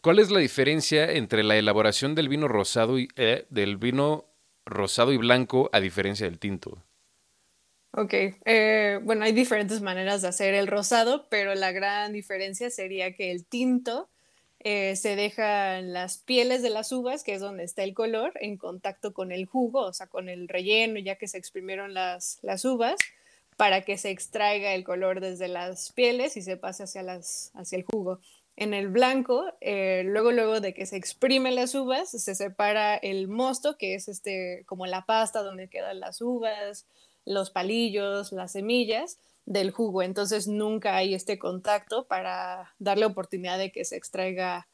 [0.00, 4.26] ¿cuál es la diferencia entre la elaboración del vino rosado y eh, del vino
[4.64, 6.82] rosado y blanco a diferencia del tinto?
[7.96, 8.12] Ok,
[8.44, 13.30] eh, bueno, hay diferentes maneras de hacer el rosado, pero la gran diferencia sería que
[13.30, 14.10] el tinto
[14.66, 18.56] eh, se dejan las pieles de las uvas, que es donde está el color, en
[18.56, 22.64] contacto con el jugo, o sea, con el relleno, ya que se exprimieron las, las
[22.64, 22.96] uvas,
[23.58, 27.76] para que se extraiga el color desde las pieles y se pase hacia, las, hacia
[27.76, 28.20] el jugo.
[28.56, 33.28] En el blanco, eh, luego, luego de que se exprimen las uvas, se separa el
[33.28, 36.86] mosto, que es este, como la pasta donde quedan las uvas,
[37.26, 40.02] los palillos, las semillas del jugo.
[40.02, 44.66] Entonces nunca hay este contacto para darle oportunidad de que se extraiga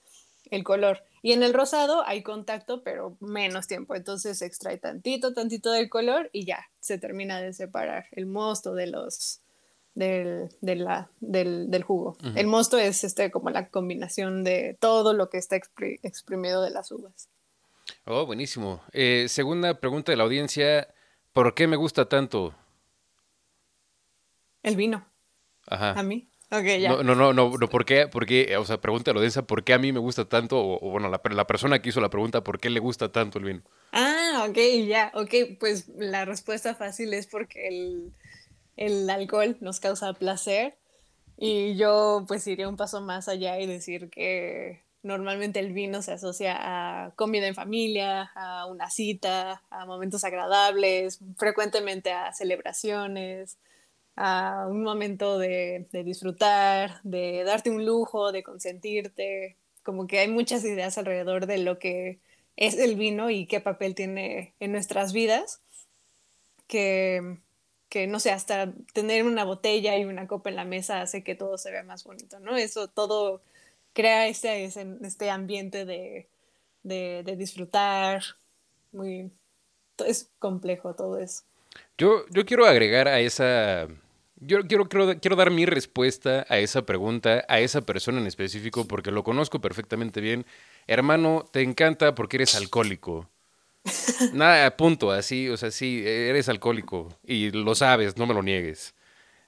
[0.51, 1.03] el color.
[1.23, 3.95] Y en el rosado hay contacto, pero menos tiempo.
[3.95, 8.75] Entonces se extrae tantito, tantito del color y ya se termina de separar el mosto
[8.75, 9.41] de los
[9.95, 12.17] del, de la- del, del jugo.
[12.37, 16.71] El mosto es este como la combinación de todo lo que está expri- exprimido de
[16.71, 17.29] las uvas.
[18.07, 18.81] Oh, buenísimo.
[18.93, 20.89] Eh, segunda pregunta de la audiencia,
[21.33, 22.55] ¿por qué me gusta tanto?
[24.63, 25.07] El vino,
[25.67, 25.93] Ajá.
[25.93, 26.29] a mí.
[26.53, 26.89] Ok, ya.
[26.89, 28.09] No, no, no, no, no, ¿por qué?
[28.09, 28.57] ¿Por qué?
[28.57, 30.59] O sea, pregunta a la audiencia, ¿por qué a mí me gusta tanto?
[30.59, 33.39] O, o, bueno, la, la persona que hizo la pregunta, ¿por qué le gusta tanto
[33.39, 33.63] el vino?
[33.93, 38.13] Ah, ok, ya, ok, pues la respuesta fácil es porque el,
[38.77, 40.77] el alcohol nos causa placer
[41.37, 46.13] y yo pues iría un paso más allá y decir que normalmente el vino se
[46.13, 53.59] asocia a comida en familia, a una cita, a momentos agradables, frecuentemente a celebraciones,
[54.23, 60.29] a un momento de, de disfrutar, de darte un lujo, de consentirte, como que hay
[60.29, 62.19] muchas ideas alrededor de lo que
[62.57, 65.63] es el vino y qué papel tiene en nuestras vidas,
[66.67, 67.39] que,
[67.89, 71.35] que no sé, hasta tener una botella y una copa en la mesa hace que
[71.35, 72.59] todo se vea más bonito, ¿no?
[72.59, 73.41] Eso todo
[73.95, 76.29] crea este, este ambiente de,
[76.83, 78.23] de, de disfrutar,
[78.93, 79.31] muy,
[80.07, 81.45] es complejo todo eso.
[81.97, 83.89] Yo, yo quiero agregar a esa.
[84.41, 88.87] Yo quiero, quiero, quiero dar mi respuesta a esa pregunta, a esa persona en específico,
[88.87, 90.47] porque lo conozco perfectamente bien.
[90.87, 93.29] Hermano, te encanta porque eres alcohólico.
[94.33, 98.95] Nada, punto, así, o sea, sí, eres alcohólico y lo sabes, no me lo niegues.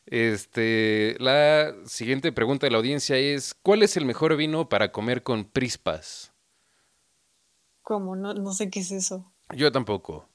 [0.06, 5.22] Este, la siguiente pregunta de la audiencia es, ¿cuál es el mejor vino para comer
[5.22, 6.32] con prispas?
[7.82, 8.14] ¿Cómo?
[8.16, 9.32] No, no sé qué es eso.
[9.54, 10.28] Yo tampoco.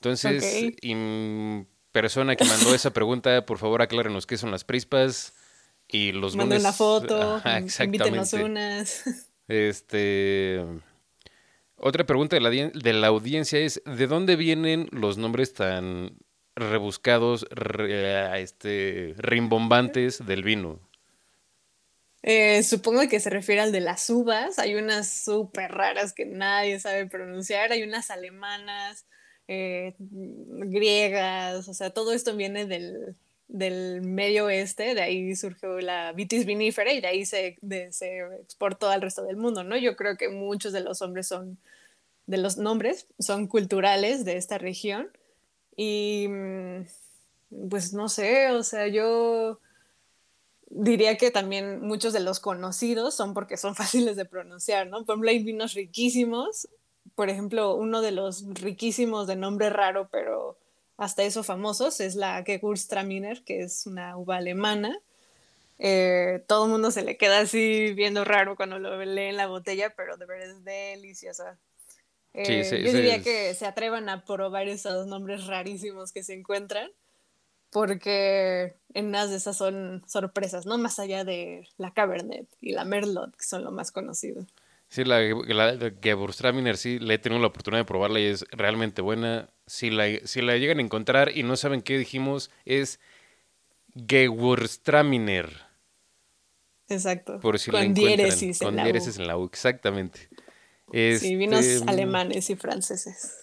[0.00, 0.78] Entonces, Ok.
[0.82, 1.66] im-
[2.00, 5.32] persona que mandó esa pregunta, por favor aclárenos qué son las prispas
[5.88, 9.02] y los Manden lunes- foto, Ajá, invítenos unas.
[9.48, 10.60] Este,
[11.76, 16.18] otra pregunta de la, de la audiencia es, ¿de dónde vienen los nombres tan
[16.56, 20.80] rebuscados, re- este, rimbombantes del vino?
[22.22, 24.58] Eh, supongo que se refiere al de las uvas.
[24.58, 27.70] Hay unas súper raras que nadie sabe pronunciar.
[27.70, 29.06] Hay unas alemanas,
[29.48, 31.68] eh, griegas.
[31.68, 33.16] O sea, todo esto viene del,
[33.48, 34.94] del medio oeste.
[34.94, 37.56] De ahí surgió la vitis vinífera y de ahí se,
[37.90, 39.76] se exportó al resto del mundo, ¿no?
[39.76, 41.58] Yo creo que muchos de los hombres son
[42.26, 45.08] de los nombres son culturales de esta región.
[45.76, 49.60] Y mm, pues no sé, o sea, yo
[50.68, 55.04] diría que también muchos de los conocidos son porque son fáciles de pronunciar, ¿no?
[55.04, 56.68] Por ejemplo, hay vinos riquísimos.
[57.16, 60.56] Por ejemplo, uno de los riquísimos de nombre raro, pero
[60.98, 64.96] hasta eso famosos, es la Gewürztraminer, que es una uva alemana.
[65.78, 69.46] Eh, todo el mundo se le queda así viendo raro cuando lo lee en la
[69.46, 71.58] botella, pero de verdad es deliciosa.
[72.34, 76.90] Eh, yo diría que se atrevan a probar esos nombres rarísimos que se encuentran,
[77.70, 80.76] porque en unas de esas son sorpresas, ¿no?
[80.76, 84.44] Más allá de la Cabernet y la Merlot, que son lo más conocido.
[84.88, 89.02] Sí, la, la, Gewürztraminer sí, le he tenido la oportunidad de probarla y es realmente
[89.02, 89.48] buena.
[89.66, 93.00] Si la, si la llegan a encontrar y no saben qué dijimos, es
[93.94, 95.66] Gewürztraminer.
[96.88, 97.40] Exacto.
[97.40, 100.28] Por si con diéresis con diéresis en la U, exactamente
[100.92, 103.42] sí, vinos este, alemanes y franceses.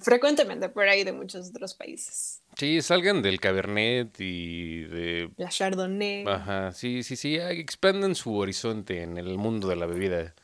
[0.00, 2.42] Frecuentemente por ahí de muchos otros países.
[2.56, 5.30] Sí, salgan del Cabernet y de...
[5.36, 6.24] La Chardonnay.
[6.26, 10.34] Ajá, sí, sí, sí, expandan su horizonte en el mundo de la bebida.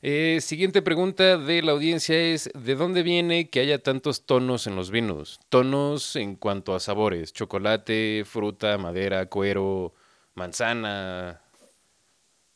[0.00, 4.76] Eh, siguiente pregunta de la audiencia es, ¿de dónde viene que haya tantos tonos en
[4.76, 5.40] los vinos?
[5.48, 9.94] Tonos en cuanto a sabores, chocolate, fruta, madera, cuero,
[10.34, 11.42] manzana,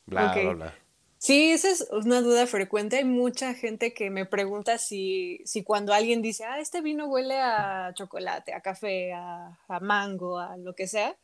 [0.06, 0.74] bla, bla, bla.
[1.22, 2.96] Sí, esa es una duda frecuente.
[2.96, 7.40] Hay mucha gente que me pregunta si, si cuando alguien dice, ah, este vino huele
[7.40, 11.16] a chocolate, a café, a, mango, a lo que sea,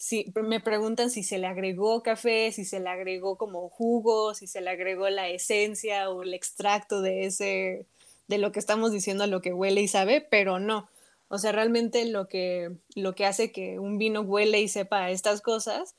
[0.00, 4.46] si, me preguntan si se le agregó café, si se le agregó como jugo, si
[4.46, 7.86] se le agregó la esencia o el extracto de ese,
[8.26, 10.88] de lo que estamos diciendo, lo que huele y sabe, pero no.
[11.28, 15.10] O sea, realmente lo que, lo que hace que un vino huele y sepa a
[15.10, 15.94] estas cosas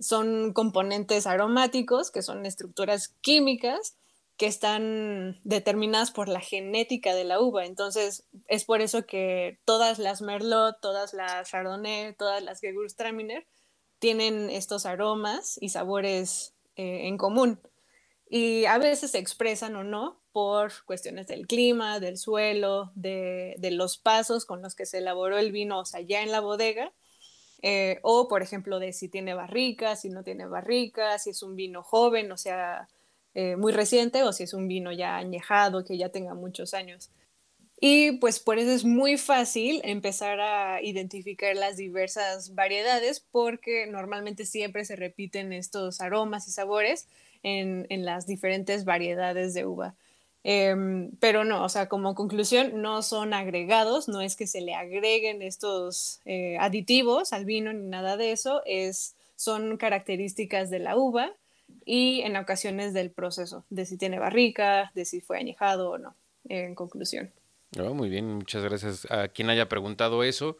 [0.00, 3.94] son componentes aromáticos, que son estructuras químicas
[4.36, 7.64] que están determinadas por la genética de la uva.
[7.64, 13.46] Entonces, es por eso que todas las Merlot, todas las Chardonnay, todas las Gewürztraminer
[13.98, 17.60] tienen estos aromas y sabores eh, en común.
[18.28, 23.70] Y a veces se expresan o no por cuestiones del clima, del suelo, de, de
[23.70, 26.92] los pasos con los que se elaboró el vino, o sea, ya en la bodega,
[27.62, 31.56] eh, o, por ejemplo, de si tiene barrica, si no tiene barrica, si es un
[31.56, 32.88] vino joven, o sea,
[33.36, 37.10] eh, muy reciente, o si es un vino ya añejado, que ya tenga muchos años.
[37.80, 44.46] Y pues por eso es muy fácil empezar a identificar las diversas variedades porque normalmente
[44.46, 47.06] siempre se repiten estos aromas y sabores
[47.42, 49.94] en las diferentes variedades de uva.
[50.48, 54.76] Em, pero no, o sea, como conclusión, no son agregados, no es que se le
[54.76, 60.96] agreguen estos eh, aditivos al vino ni nada de eso, es, son características de la
[60.96, 61.34] uva
[61.84, 66.16] y en ocasiones del proceso, de si tiene barrica, de si fue añejado o no,
[66.48, 67.32] en conclusión.
[67.78, 70.56] Oh, muy bien, muchas gracias a quien haya preguntado eso.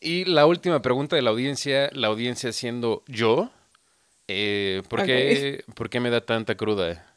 [0.00, 3.50] Y la última pregunta de la audiencia, la audiencia siendo yo,
[4.28, 7.16] eh, ¿por, qué, ¿por qué me da tanta cruda?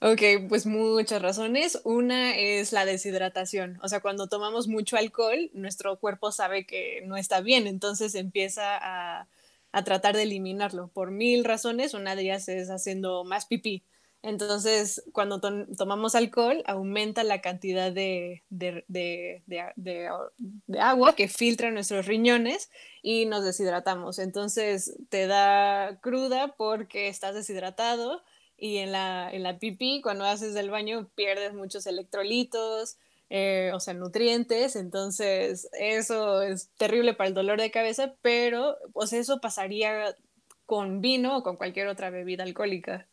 [0.00, 1.80] Ok, pues muchas razones.
[1.84, 3.78] Una es la deshidratación.
[3.82, 8.76] O sea, cuando tomamos mucho alcohol, nuestro cuerpo sabe que no está bien, entonces empieza
[8.76, 9.26] a,
[9.82, 11.94] tratar de eliminarlo por mil razones.
[11.94, 13.82] Una de ellas es haciendo más pipí.
[14.24, 15.38] Entonces, cuando
[15.76, 20.08] tomamos alcohol, aumenta la cantidad de, de,
[20.78, 22.70] agua que filtra nuestros riñones
[23.02, 24.18] y nos deshidratamos.
[24.18, 28.22] Entonces, te da cruda porque estás deshidratado
[28.56, 32.96] y en la, en la pipí, cuando haces el baño, pierdes muchos electrolitos,
[33.30, 39.12] eh, o sea, nutrientes, entonces eso es terrible para el dolor de cabeza, pero pues
[39.12, 40.14] eso pasaría
[40.66, 43.06] con vino o con cualquier otra bebida alcohólica.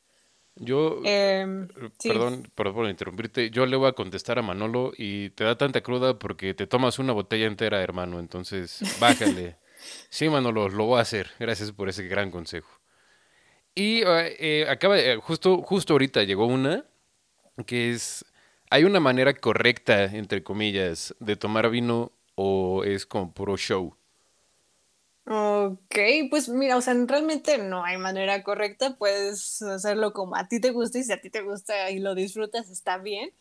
[0.56, 5.30] Yo, em, eh, perdón, perdón por interrumpirte, yo le voy a contestar a Manolo y
[5.32, 9.58] te da tanta cruda porque te tomas una botella entera, hermano, entonces bájale.
[10.10, 12.82] sí, Manolo, lo voy a hacer, gracias por ese gran consejo.
[13.74, 16.86] Y eh, eh, acaba, eh, justo, justo ahorita llegó una
[17.66, 18.26] que es,
[18.72, 23.96] ¿hay una manera correcta, entre comillas, de tomar vino o es como puro show?
[25.26, 25.96] Ok,
[26.30, 30.72] pues mira, o sea, realmente no hay manera correcta, puedes hacerlo como a ti te
[30.72, 33.32] gusta y si a ti te gusta y lo disfrutas está bien,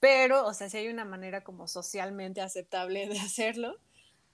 [0.00, 3.78] pero, o sea, si hay una manera como socialmente aceptable de hacerlo,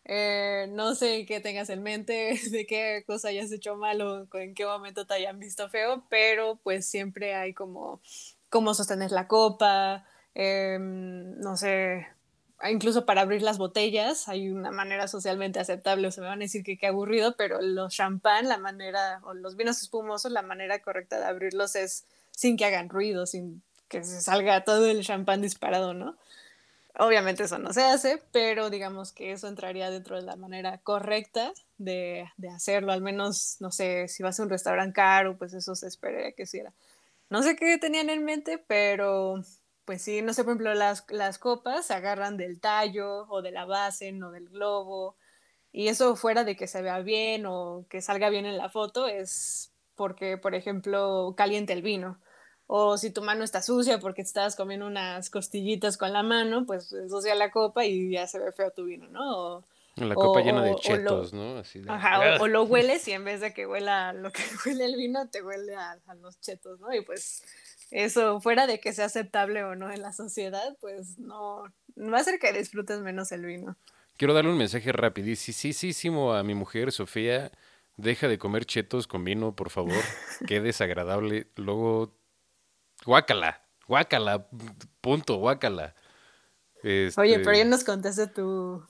[0.04, 4.54] eh, no sé qué tengas en mente, de qué cosa hayas hecho mal o en
[4.54, 8.02] qué momento te hayan visto feo, pero pues siempre hay como
[8.50, 12.06] cómo sostener la copa, em, no sé,
[12.70, 16.44] incluso para abrir las botellas hay una manera socialmente aceptable, o se me van a
[16.44, 20.80] decir que qué aburrido, pero los champán, la manera, o los vinos espumosos, la manera
[20.80, 25.42] correcta de abrirlos es sin que hagan ruido, sin que se salga todo el champán
[25.42, 26.16] disparado, ¿no?
[26.98, 31.52] Obviamente eso no se hace, pero digamos que eso entraría dentro de la manera correcta
[31.78, 35.74] de, de hacerlo, al menos, no sé, si vas a un restaurante caro, pues eso
[35.74, 36.72] se esperaría que hiciera.
[37.30, 39.42] No sé qué tenían en mente, pero
[39.84, 43.50] pues sí, no sé, por ejemplo, las, las copas se agarran del tallo o de
[43.50, 45.16] la base, no del globo,
[45.72, 49.08] y eso fuera de que se vea bien o que salga bien en la foto
[49.08, 52.20] es porque, por ejemplo, caliente el vino.
[52.66, 56.92] O si tu mano está sucia porque estabas comiendo unas costillitas con la mano, pues
[56.92, 59.36] ensucia la copa y ya se ve feo tu vino, ¿no?
[59.36, 59.64] O,
[59.96, 61.58] la copa llena de chetos, ¿no?
[61.58, 64.96] Así Ajá, o, lo hueles y en vez de que huela lo que huele el
[64.96, 66.92] vino, te huele a, a los chetos, ¿no?
[66.94, 67.42] Y pues
[67.92, 71.64] eso, fuera de que sea aceptable o no en la sociedad, pues no,
[71.96, 73.76] va a hacer que disfrutes menos el vino.
[74.16, 77.52] Quiero darle un mensaje rapidísimo a mi mujer, Sofía.
[77.98, 79.92] Deja de comer chetos con vino, por favor.
[80.48, 81.48] Qué desagradable.
[81.56, 82.16] Luego,
[83.04, 84.48] guácala, guácala,
[85.02, 85.94] punto, guácala.
[86.82, 88.82] Oye, pero ya este nos contaste tu,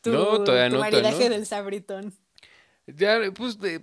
[0.00, 2.12] tu, no, todavía no, maridaje del sabritón.
[2.86, 3.80] Ya, pues, de,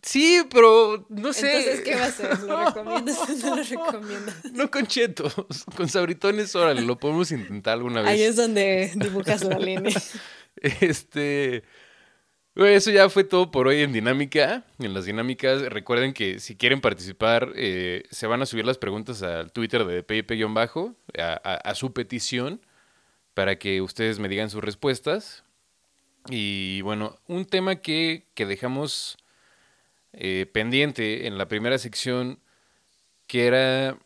[0.00, 1.58] sí, pero no sé.
[1.58, 2.38] Entonces, ¿qué va a hacer?
[2.40, 4.44] ¿Lo recomiendas o no lo recomiendas?
[4.52, 5.34] No con chetos,
[5.76, 8.10] con sabritones, órale, lo podemos intentar alguna vez.
[8.10, 9.94] Ahí es donde dibujas la línea.
[10.60, 11.62] Este,
[12.56, 14.64] eso ya fue todo por hoy en Dinámica.
[14.80, 19.22] En las dinámicas, recuerden que si quieren participar, eh, se van a subir las preguntas
[19.22, 22.60] al Twitter de PIP-bajo, a, a su petición,
[23.34, 25.44] para que ustedes me digan sus respuestas.
[26.30, 29.16] Y bueno, un tema que, dejamos
[30.12, 32.38] eh, pendiente en la primera sección,
[33.26, 33.98] que era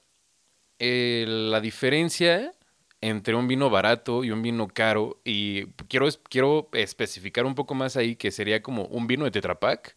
[0.79, 2.53] eh, la diferencia
[3.01, 5.20] entre un vino barato y un vino caro.
[5.25, 9.59] Y quiero, quiero especificar un poco más ahí que sería como un vino de Tetra
[9.61, 9.97] Pak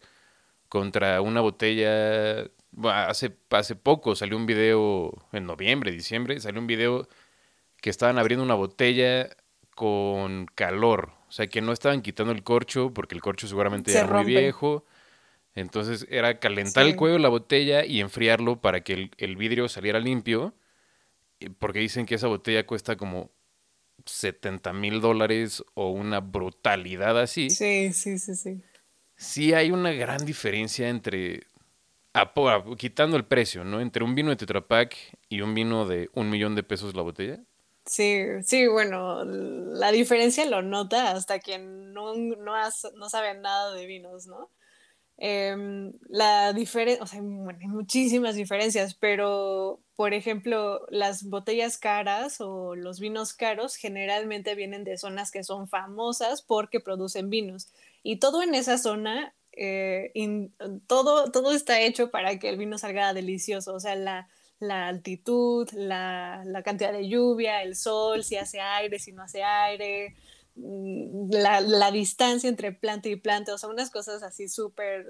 [0.68, 2.50] contra una botella.
[2.84, 7.08] hace, hace poco salió un video, en noviembre, diciembre, salió un video
[7.80, 9.30] que estaban abriendo una botella
[9.76, 11.12] con calor.
[11.28, 14.84] O sea, que no estaban quitando el corcho porque el corcho seguramente era muy viejo.
[15.54, 20.00] Entonces era calentar el cuello de la botella y enfriarlo para que el, vidrio saliera
[20.00, 20.54] limpio.
[21.58, 23.30] Porque dicen que esa botella cuesta como
[24.06, 27.50] 70 mil dólares o una brutalidad así.
[27.50, 28.62] Sí, sí, sí, sí.
[29.14, 31.42] Sí hay una gran diferencia entre,
[32.78, 33.80] quitando el precio, ¿no?
[33.80, 34.96] Entre un vino de Tetra Pak
[35.28, 37.40] y un vino de un millón de pesos la botella.
[37.86, 42.52] Sí, sí, bueno, la diferencia lo nota hasta quien no, no,
[42.96, 44.50] no sabe nada de vinos, ¿no?
[45.18, 52.76] Em, la diferencia, o sea, hay muchísimas diferencias, pero por ejemplo, las botellas caras o
[52.76, 57.68] los vinos caros generalmente vienen de zonas que son famosas porque producen vinos.
[58.02, 60.12] Y todo en esa zona, eh,
[60.86, 63.74] todo, todo está hecho para que el vino salga delicioso.
[63.74, 64.28] O sea, la,
[64.58, 70.16] la altitud, la, cantidad de lluvia, el sol, si hace aire, si no hace aire,
[70.54, 75.06] mm, la, distancia entre planta y planta, o sea, unas cosas así súper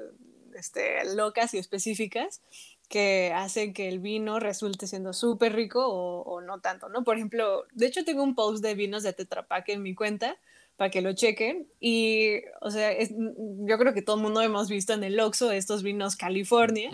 [0.55, 2.40] este, locas y específicas
[2.88, 7.03] que hacen que el vino resulte siendo súper rico o, no tanto, ¿no?
[7.05, 10.36] Por ejemplo, de hecho tengo un post de vinos de Tetra Pak en mi cuenta
[10.77, 11.66] para que lo chequen.
[11.81, 15.83] Y, o sea, yo creo que todo el mundo hemos visto en el Oxxo estos
[15.83, 16.91] vinos California,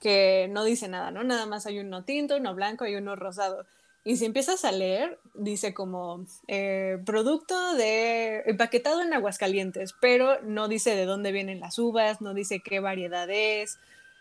[0.00, 1.24] que no dice nada, ¿no?
[1.24, 3.66] Nada más hay uno tinto, uno blanco y uno rosado.
[4.06, 10.68] Y si empiezas a leer, dice como eh, producto de empaquetado en Aguascalientes, pero no
[10.68, 13.78] dice de dónde vienen las uvas, no dice qué variedad es.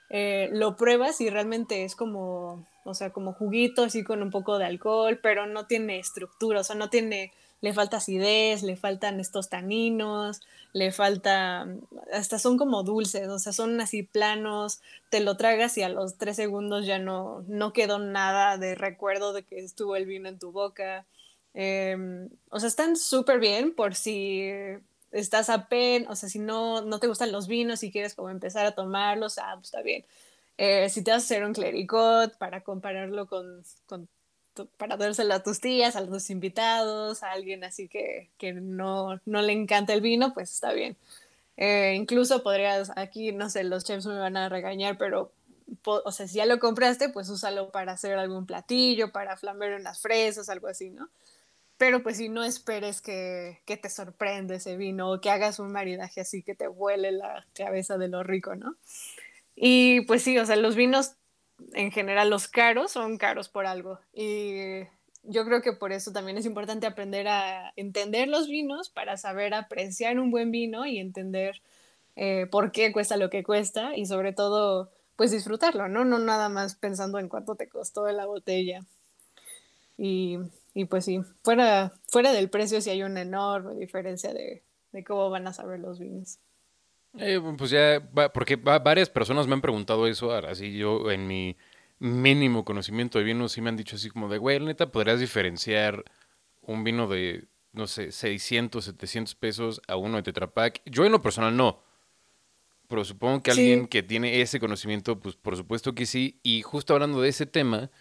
[0.09, 4.57] Eh, lo pruebas y realmente es como, o sea, como juguito así con un poco
[4.57, 7.33] de alcohol, pero no tiene estructura, o sea, no tiene
[7.63, 10.41] le falta acidez, le faltan estos taninos,
[10.73, 11.65] le falta,
[12.11, 16.17] hasta son como dulces, o sea, son así planos, te lo tragas y a los
[16.17, 20.39] tres segundos ya no, no quedó nada de recuerdo de que estuvo el vino en
[20.39, 21.05] tu boca.
[21.53, 24.49] Em, o sea, están súper bien por si
[25.11, 28.29] estás a pen, o sea, si no, no te gustan los vinos y quieres como
[28.29, 30.03] empezar a tomarlos, ah, pues está bien.
[30.57, 34.09] Eh, si te vas a hacer un clericot para compararlo con, con
[34.77, 39.41] para dárselo a tus tías, a tus invitados, a alguien así que, que no, no,
[39.41, 40.97] le encanta el vino, pues está bien.
[41.57, 45.31] Eh, incluso podrías, aquí no sé, los chefs me van a regañar, pero,
[45.85, 49.99] o sea, si ya lo compraste, pues úsalo para hacer algún platillo, para flambear unas
[49.99, 51.09] fresas, algo así, ¿no?
[51.77, 55.71] Pero pues si no esperes que, que te sorprenda ese vino o que hagas un
[55.71, 58.75] maridaje así que te huele la cabeza de lo rico, ¿no?
[59.55, 61.15] Y pues sí, o sea, los vinos
[61.73, 63.99] en general los caros son caros por algo.
[64.13, 64.83] Y
[65.23, 69.53] yo creo que por eso también es importante aprender a entender los vinos para saber
[69.53, 71.61] apreciar un buen vino y entender
[72.15, 76.05] eh, por qué cuesta lo que cuesta y sobre todo pues disfrutarlo, ¿no?
[76.05, 78.81] No nada más pensando en cuánto te costó la botella.
[79.97, 80.39] Y,
[80.73, 85.29] y pues sí, fuera, fuera del precio sí hay una enorme diferencia de, de cómo
[85.29, 86.39] van a saber los vinos.
[87.19, 88.01] Eh, pues ya,
[88.33, 91.55] porque varias personas me han preguntado eso, así yo en mi
[91.99, 96.03] mínimo conocimiento de vino sí me han dicho así como de, güey, neta, ¿podrías diferenciar
[96.61, 100.81] un vino de, no sé, 600, 700 pesos a uno de Tetra Pak?
[100.85, 101.83] Yo en lo personal no,
[102.87, 106.93] pero supongo que alguien que tiene ese conocimiento, pues por supuesto que sí, y justo
[106.93, 107.91] hablando de ese tema,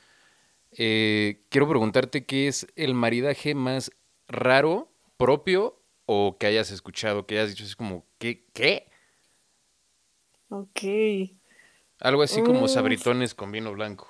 [0.72, 3.92] eh, quiero preguntarte qué es el maridaje más
[4.26, 8.46] raro, propio, o que hayas escuchado, que hayas dicho así como, ¿qué?
[8.54, 8.91] ¿Qué?
[10.52, 10.80] Ok.
[11.98, 14.06] Algo así como sabritones con vino blanco.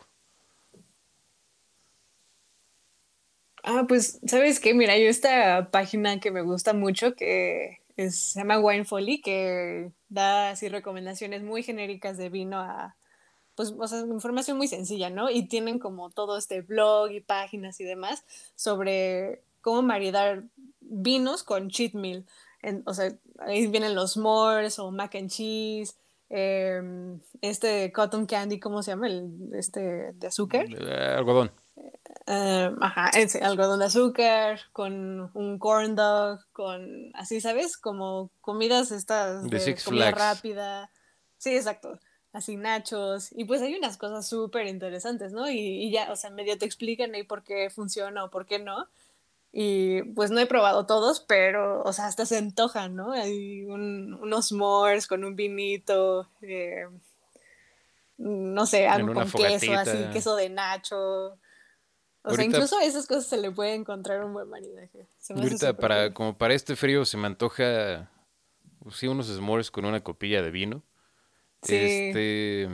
[3.62, 4.74] Ah, pues, ¿sabes qué?
[4.74, 10.50] Mira, yo esta página que me gusta mucho, que se llama Wine Folly, que da
[10.50, 12.96] así recomendaciones muy genéricas de vino a,
[13.54, 15.30] pues, o sea, información muy sencilla, ¿no?
[15.30, 18.24] Y tienen como todo este blog y páginas y demás
[18.56, 20.42] sobre cómo maridar
[20.80, 22.26] vinos con cheat meal.
[22.84, 25.94] o sea, ahí vienen los s'mores o mac and cheese,
[26.34, 29.06] Em, este cotton candy, ¿cómo se llama?
[29.06, 30.64] El, este de azúcar.
[30.66, 31.52] Eh, algodón.
[32.26, 37.76] Em, ajá, ese, algodón de azúcar, con un corn dog, con así, ¿sabes?
[37.76, 40.90] Como comidas estas de, comida rápida.
[41.36, 42.00] Sí, exacto.
[42.32, 43.28] Así nachos.
[43.32, 45.50] Y pues hay unas cosas súper interesantes, ¿no?
[45.50, 48.58] Y, y, ya, o sea, medio te explican ahí por qué funciona o por qué
[48.58, 48.88] no.
[49.54, 53.12] Y pues no he probado todos, pero, o sea, hasta se antojan, ¿no?
[53.12, 56.86] Hay unos s'mores con un vinito, eh,
[58.16, 61.38] no sé, algo con queso, así, queso de nacho.
[62.24, 65.06] O sea, incluso a esas cosas se le puede encontrar un buen maridaje.
[65.28, 68.10] ahorita, para, como para este frío, se me antoja,
[68.78, 70.82] pues, sí, unos s'mores con una copilla de vino.
[71.62, 71.76] Sí.
[71.76, 72.68] Este...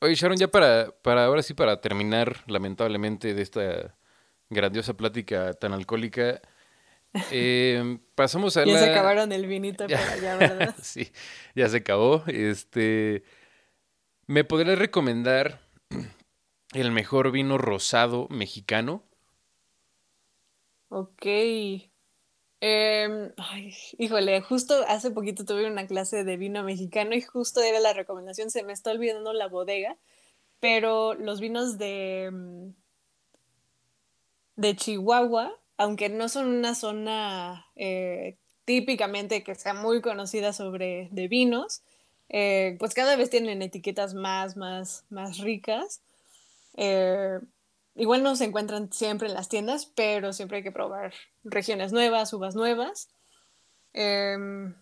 [0.00, 3.94] Oye, Sharon, ya para, para, ahora sí, para terminar, lamentablemente, de esta
[4.52, 6.40] grandiosa plática tan alcohólica.
[7.30, 10.74] Eh, pasamos a ya se acabaron el vinito por allá, ¿verdad?
[10.82, 11.12] sí,
[11.54, 12.24] ya se acabó.
[12.26, 13.24] Este,
[14.26, 15.60] ¿me podrías recomendar
[16.72, 19.04] el mejor vino rosado mexicano?
[20.88, 21.26] Ok.
[22.64, 23.32] Em,
[23.98, 28.50] híjole, justo hace poquito tuve una clase de vino mexicano y justo era la recomendación,
[28.50, 29.98] se me está olvidando la bodega,
[30.60, 32.68] pero los vinos de mm,
[34.62, 41.26] de Chihuahua, aunque no son una zona eh, típicamente que sea muy conocida sobre de
[41.26, 41.82] vinos,
[42.28, 46.00] eh, pues cada vez tienen etiquetas más, más, más ricas.
[46.76, 47.40] Eh,
[47.96, 52.32] igual no se encuentran siempre en las tiendas, pero siempre hay que probar regiones nuevas,
[52.32, 53.08] uvas nuevas.
[53.94, 54.76] Em,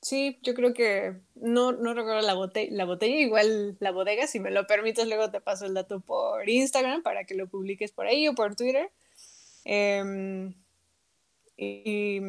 [0.00, 4.38] sí, yo creo que no, no recuerdo la, botella, la botella, igual la bodega, si
[4.38, 8.06] me lo permites, luego te paso el dato por Instagram para que lo publiques por
[8.06, 8.92] ahí o por Twitter.
[9.70, 10.54] Em,
[11.58, 12.20] y,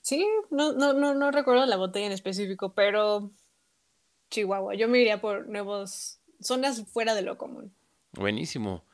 [0.00, 3.30] sí, no, no, no, no recuerdo la botella en específico, pero
[4.28, 4.74] Chihuahua.
[4.74, 7.72] Yo me iría por nuevos zonas fuera de lo común.
[8.14, 8.84] Buenísimo.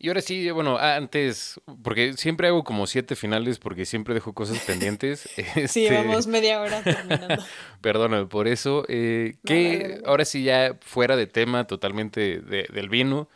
[0.00, 4.58] Y ahora sí, bueno, antes, porque siempre hago como siete finales porque siempre dejo cosas
[4.64, 5.28] pendientes.
[5.36, 7.44] Sí, este, llevamos media hora terminando.
[7.80, 8.84] Perdóname por eso.
[8.88, 13.28] Eh, que ahora sí, ya fuera de tema totalmente del vino,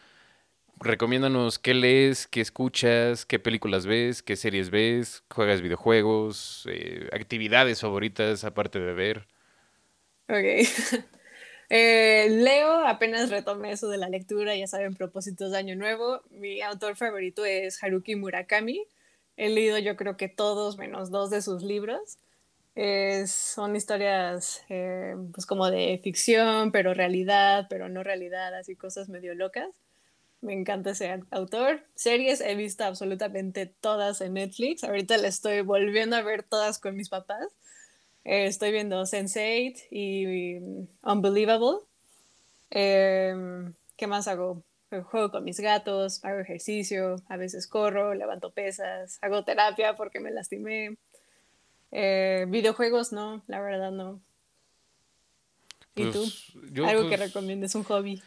[0.82, 7.80] recomiéndanos qué lees, qué escuchas, qué películas ves, qué series ves, juegas videojuegos, eh, actividades
[7.80, 9.26] favoritas aparte de ver.
[10.28, 10.68] Ok.
[11.74, 16.20] Eh, leo, apenas retomé eso de la lectura, ya saben, propósitos de Año Nuevo.
[16.28, 18.86] Mi autor favorito es Haruki Murakami.
[19.38, 22.18] He leído yo creo que todos menos dos de sus libros.
[23.26, 29.34] son historias eh, pues como de ficción, pero realidad, pero no realidad, así cosas medio
[29.34, 29.70] locas.
[30.43, 31.84] Me encanta ese autor.
[31.95, 34.82] Series he visto absolutamente todas en Netflix.
[34.82, 37.47] Ahorita le estoy volviendo a ver todas con mis papás.
[38.24, 41.78] Eh, estoy viendo Sense8 y um, Unbelievable.
[42.70, 44.64] Em, ¿Qué más hago?
[44.90, 50.30] Juego con mis gatos, hago ejercicio, a veces corro, levanto pesas, hago terapia porque me
[50.32, 50.97] lastimé.
[51.93, 54.20] Eh, videojuegos no, la verdad no.
[55.95, 56.84] ¿Y pues, tú?
[56.84, 58.22] Algo que pues recomiendes, un hobby.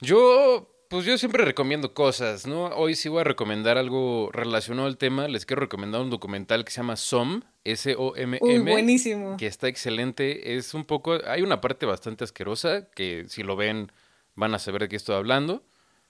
[0.00, 2.66] Yo pues yo siempre recomiendo cosas, ¿no?
[2.66, 5.28] Hoy sí voy a recomendar algo relacionado al tema.
[5.28, 8.72] Les quiero recomendar un documental que se llama SOM, S-O-M-M.
[8.72, 9.36] buenísimo.
[9.36, 10.56] Que está excelente.
[10.56, 11.20] Es un poco.
[11.28, 13.92] Hay una parte bastante asquerosa que si lo ven
[14.34, 15.62] van a saber de qué estoy hablando.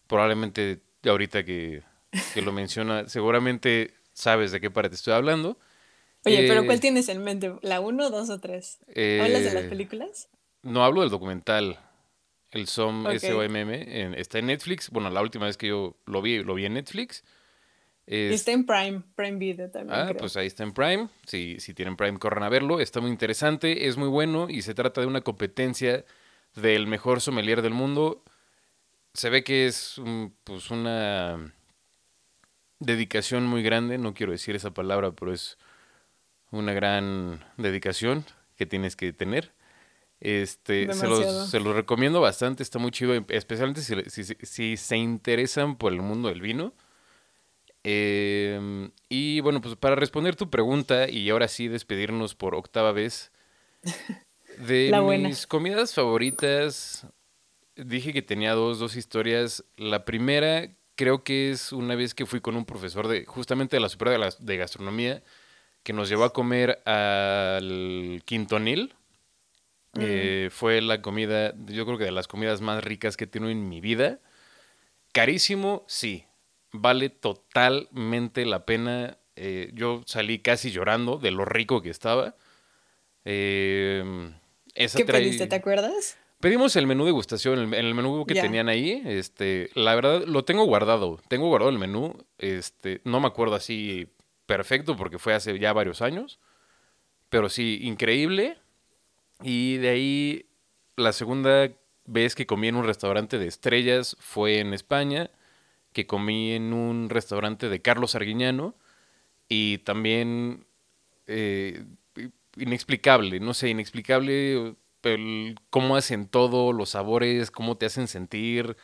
[0.06, 1.82] Probablemente ahorita que,
[2.36, 5.58] lo menciona, seguramente sabes de qué parte estoy hablando.
[6.24, 7.52] Oye, pero ¿cuál eh, tienes en mente?
[7.60, 8.78] ¿La 1, 2 o 3?
[8.86, 10.30] ¿Hablas de las eh, películas?
[10.62, 11.78] No, hablo del documental.
[12.52, 13.06] El SOM.
[13.06, 14.90] S-O-M-M, en- está en Netflix.
[14.90, 17.22] Bueno, la última vez que yo lo vi, lo vi en Netflix.
[18.06, 19.98] Es- está en Prime, Prime Video también.
[19.98, 20.16] ah, creo.
[20.18, 21.08] pues ahí está en Prime.
[21.26, 22.80] Si, si tienen Prime, corran a verlo.
[22.80, 26.04] Está muy interesante, es muy bueno y se trata de una competencia
[26.56, 28.24] del mejor sommelier del mundo.
[29.14, 31.52] Se ve que es un- pues una
[32.78, 35.58] dedicación muy grande, no quiero decir esa palabra, pero es
[36.50, 38.24] una gran dedicación
[38.56, 39.52] que tienes que tener.
[40.20, 41.18] Este, se los,
[41.50, 46.28] se los recomiendo bastante, está muy chido, especialmente si, si- se interesan por el mundo
[46.28, 46.74] del vino.
[47.82, 53.32] Em, y bueno, pues para responder tu pregunta y ahora sí despedirnos por octava vez,
[54.58, 55.28] de La buena.
[55.28, 57.06] mis comidas favoritas,
[57.76, 59.64] dije que tenía dos, dos historias.
[59.78, 63.80] La primera creo que es una vez que fui con un profesor de justamente de
[63.80, 65.22] la superior de, de gastronomía
[65.82, 68.94] que nos llevó a comer al Quintonil.
[69.98, 73.50] Eh, fue la comida, yo creo que de las comidas más ricas que he tenido
[73.50, 74.20] en mi vida.
[75.12, 76.26] Carísimo, sí.
[76.72, 79.18] Vale totalmente la pena.
[79.34, 82.36] Eh, yo salí casi llorando de lo rico que estaba.
[83.24, 84.32] Eh,
[84.74, 85.46] esa ¿Qué trae- pediste?
[85.46, 86.16] ¿Te acuerdas?
[86.40, 90.64] Pedimos el menú degustación, el, el menú que tenían ahí, este, la verdad lo tengo
[90.64, 94.08] guardado, tengo guardado el menú, este, no me acuerdo así
[94.46, 96.40] perfecto porque fue hace ya varios años,
[97.28, 98.56] pero sí, increíble.
[99.42, 100.46] Y de ahí
[100.96, 101.70] la segunda
[102.06, 105.30] vez que comí en un restaurante de estrellas fue en España,
[105.92, 108.74] que comí en un restaurante de Carlos Arguiñano
[109.48, 110.66] y también
[111.26, 111.84] eh,
[112.56, 118.76] inexplicable, no sé, inexplicable el cómo hacen todo, los sabores, cómo te hacen sentir.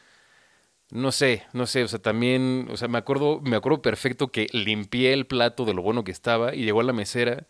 [0.91, 4.47] No sé, no sé, o sea, también, o sea, me acuerdo, me acuerdo perfecto que
[4.53, 7.47] limpié el plato de lo bueno que estaba y llegó a la mesera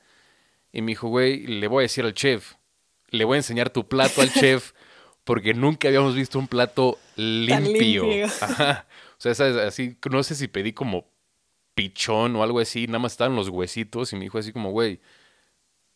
[0.72, 2.54] y me dijo, güey, le voy a decir al chef,
[3.10, 4.72] le voy a enseñar tu plato al chef
[5.24, 8.04] porque nunca habíamos visto un plato limpio.
[8.04, 8.26] limpio.
[8.40, 8.86] Ajá.
[9.18, 9.56] O sea, ¿sabes?
[9.56, 11.06] así, no sé si pedí como
[11.74, 15.00] pichón o algo así, nada más estaban los huesitos y me dijo así como, güey,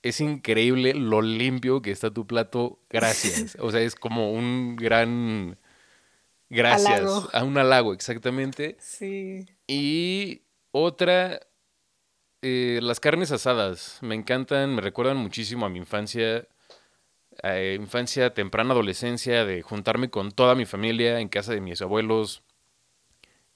[0.02, 3.56] es increíble lo limpio que está tu plato, gracias.
[3.60, 5.58] O sea, es como un gran...
[6.48, 7.00] Gracias.
[7.00, 7.28] Halago.
[7.32, 8.76] A un halago, exactamente.
[8.80, 9.46] Sí.
[9.68, 10.42] Y
[10.72, 11.40] otra,
[12.42, 13.98] eh, las carnes asadas.
[14.00, 16.48] Me encantan, me recuerdan muchísimo a mi infancia,
[17.42, 22.42] eh, infancia, temprana adolescencia, de juntarme con toda mi familia en casa de mis abuelos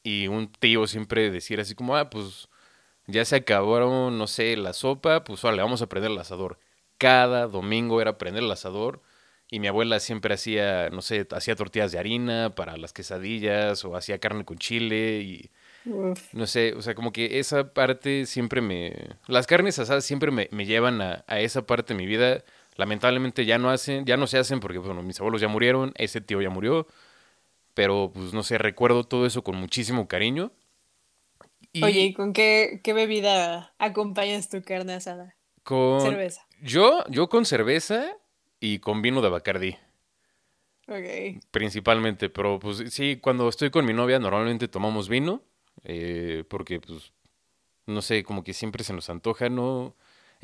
[0.03, 2.49] y un tío siempre decir así como, ah, pues
[3.07, 6.59] ya se acabaron, no sé, la sopa, pues vale, vamos a prender el asador.
[6.99, 9.03] Cada domingo era prender el asador
[9.51, 13.97] y mi abuela siempre hacía, no sé, hacía tortillas de harina para las quesadillas o
[13.97, 15.51] hacía carne con chile y
[15.87, 16.33] Uf.
[16.33, 18.95] no sé, o sea, como que esa parte siempre me...
[19.27, 22.43] Las carnes asadas siempre me, me llevan a, a esa parte de mi vida.
[22.77, 26.21] Lamentablemente ya no hacen, ya no se hacen porque, bueno, mis abuelos ya murieron, ese
[26.21, 26.87] tío ya murió,
[27.75, 30.53] pero pues no sé, recuerdo todo eso con muchísimo cariño.
[31.73, 35.35] Y Oye, ¿y con qué, qué bebida acompañas tu carne asada?
[35.65, 36.01] con...
[36.01, 36.47] Cerveza.
[36.61, 38.17] Yo, yo con cerveza
[38.61, 39.77] y con vino de Bacardí.
[40.87, 41.43] Ok.
[41.51, 45.43] Principalmente, pero pues sí, cuando estoy con mi novia normalmente tomamos vino,
[45.83, 47.13] eh, porque pues,
[47.87, 49.97] no sé, como que siempre se nos antoja, no,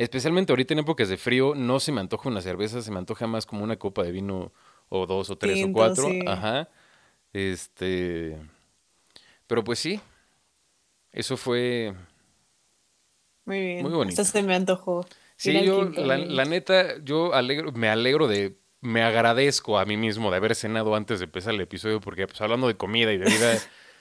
[0.05, 3.27] especialmente ahorita en épocas de frío, no se me antoja una cerveza, se me antoja
[3.27, 4.53] más como una copa de vino
[4.89, 6.21] o dos o tres o cuatro, sí.
[6.27, 6.69] ajá,
[7.33, 8.37] este,
[9.47, 10.01] pero pues sí,
[11.13, 11.95] eso fue,
[13.45, 13.83] Muy bien.
[13.83, 14.21] Muy bonito.
[14.21, 15.05] Esto se me antojó.
[15.37, 20.37] Sí, yo, la, neta, yo alegro, me alegro de, me agradezco a mí mismo de
[20.37, 23.59] haber cenado antes de empezar el episodio, porque pues hablando de comida y bebida,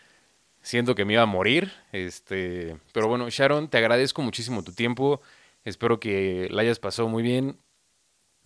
[0.62, 1.72] siento que me iba a morir.
[1.91, 5.22] Este, pero bueno, Sharon, te agradezco muchísimo tu tiempo.
[5.64, 7.60] Espero que la hayas pasado muy bien.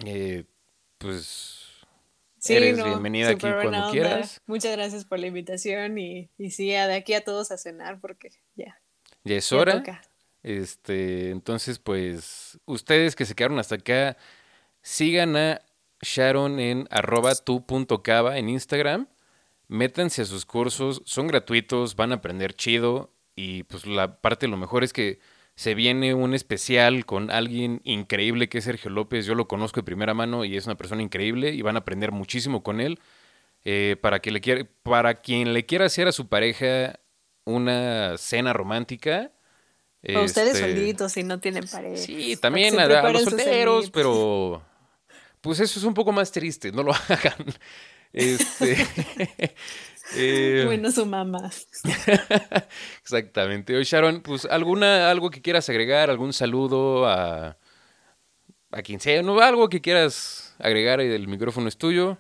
[0.06, 0.46] Eh,
[0.98, 1.60] pues
[2.40, 4.42] Sí, eres no, bienvenida aquí cuando quieras.
[4.48, 8.32] Muchas gracias por la invitación y, y sí, de aquí a todos a cenar porque
[8.56, 8.82] ya,
[9.24, 9.74] Ya es ya hora.
[9.78, 10.02] toca.
[10.42, 14.18] Este, entonces, pues, ustedes que se quedaron hasta acá,
[14.82, 15.62] sigan a
[16.02, 19.08] Sharon en arroba tu.cava en Instagram.
[19.70, 23.14] Métanse a sus cursos, son gratuitos, van a aprender chido.
[23.38, 25.20] Y pues la parte, lo mejor es que
[25.56, 29.26] se viene un especial con alguien increíble que es Sergio López.
[29.26, 32.12] Yo lo conozco de primera mano y es una persona increíble y van a aprender
[32.12, 33.00] muchísimo con él.
[33.66, 37.00] Eh, para, que le quiera, para quien le quiera hacer a su pareja
[37.46, 39.32] una cena romántica.
[40.16, 41.96] O ustedes este, solitos si no tienen pareja.
[41.98, 44.62] Sí, también a, a los solteros, pero
[45.40, 47.46] pues eso es un poco más triste, no lo hagan.
[48.12, 48.86] Este,
[50.16, 51.50] eh, Bueno, su mamá.
[53.02, 53.76] exactamente.
[53.76, 57.58] Oye, Sharon, pues alguna, algo que quieras agregar, algún saludo a,
[58.72, 59.40] a quien sea, ¿no?
[59.40, 62.18] Algo que quieras agregar, el micrófono es tuyo.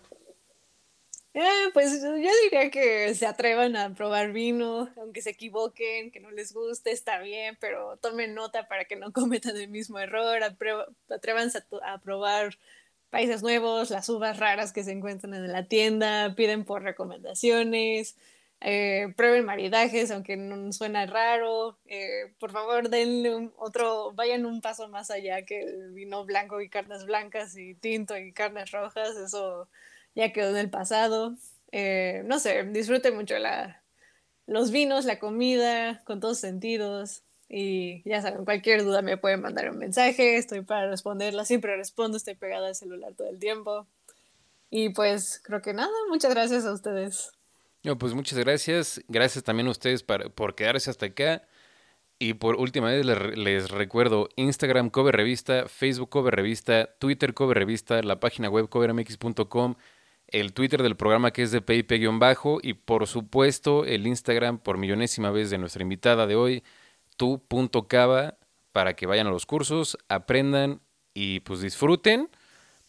[1.35, 2.13] Eh, pues yo
[2.43, 7.19] diría que se atrevan a probar vino, aunque se equivoquen, que no les guste, está
[7.21, 10.41] bien, pero tomen nota para que no cometan el mismo error,
[11.09, 12.59] atrévanse a, a probar
[13.14, 18.18] países nuevos, las uvas raras que se encuentran en la tienda, piden por recomendaciones,
[18.59, 21.78] eh, prueben maridajes, aunque no suena raro.
[21.86, 26.70] Eh, por favor, denle otro, vayan un paso más allá que el vino blanco y
[26.70, 29.16] carnes blancas y tinto y carnes rojas.
[29.16, 29.70] Eso
[30.16, 31.36] ya quedó en el pasado.
[31.72, 33.84] Eh, no sé, disfruten mucho la,
[34.47, 37.22] los vinos, la comida, con todos sentidos.
[37.55, 42.17] Y ya saben, cualquier duda me pueden mandar un mensaje, estoy para responderla, siempre respondo,
[42.17, 43.85] estoy pegada al celular todo el tiempo.
[44.71, 47.31] Y pues creo que nada, muchas gracias a ustedes.
[47.83, 49.01] No, pues muchas gracias.
[49.07, 51.43] Gracias también a ustedes por quedarse hasta acá.
[52.17, 58.01] Y por última vez les, recuerdo Instagram Cover Revista, Facebook Cover Revista, Twitter Cover Revista,
[58.01, 59.75] la página web covermx.com,
[60.27, 65.29] el Twitter del programa que es de PIP-bajo y por supuesto el Instagram por millonésima
[65.29, 66.63] vez de nuestra invitada de hoy,
[67.16, 68.38] tu.cava,
[68.72, 70.82] para que vayan a los cursos, aprendan
[71.14, 72.30] y pues disfruten,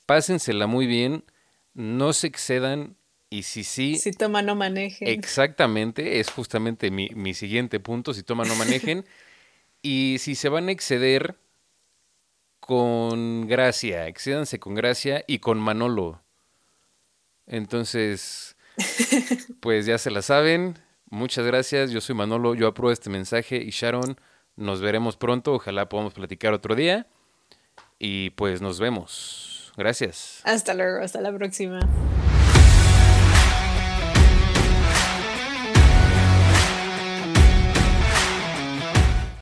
[0.07, 1.25] pásensela muy bien,
[1.75, 2.97] no se excedan
[3.31, 3.97] y si sí...
[3.97, 5.09] Si toma, no manejen.
[5.09, 9.05] Exactamente, es justamente mi, mi siguiente punto, si toma, no manejen.
[9.83, 11.37] y si se van a exceder,
[12.64, 16.22] con gracia, excédanse con gracia y con Manolo.
[17.47, 18.57] Entonces,
[19.61, 20.79] pues ya se la saben.
[21.11, 24.18] Muchas gracias, yo soy Manolo, yo apruebo este mensaje y Sharon,
[24.57, 27.07] nos veremos pronto, ojalá podamos platicar otro día
[27.98, 29.72] y pues nos vemos.
[29.76, 30.40] Gracias.
[30.44, 31.80] Hasta luego, hasta la próxima.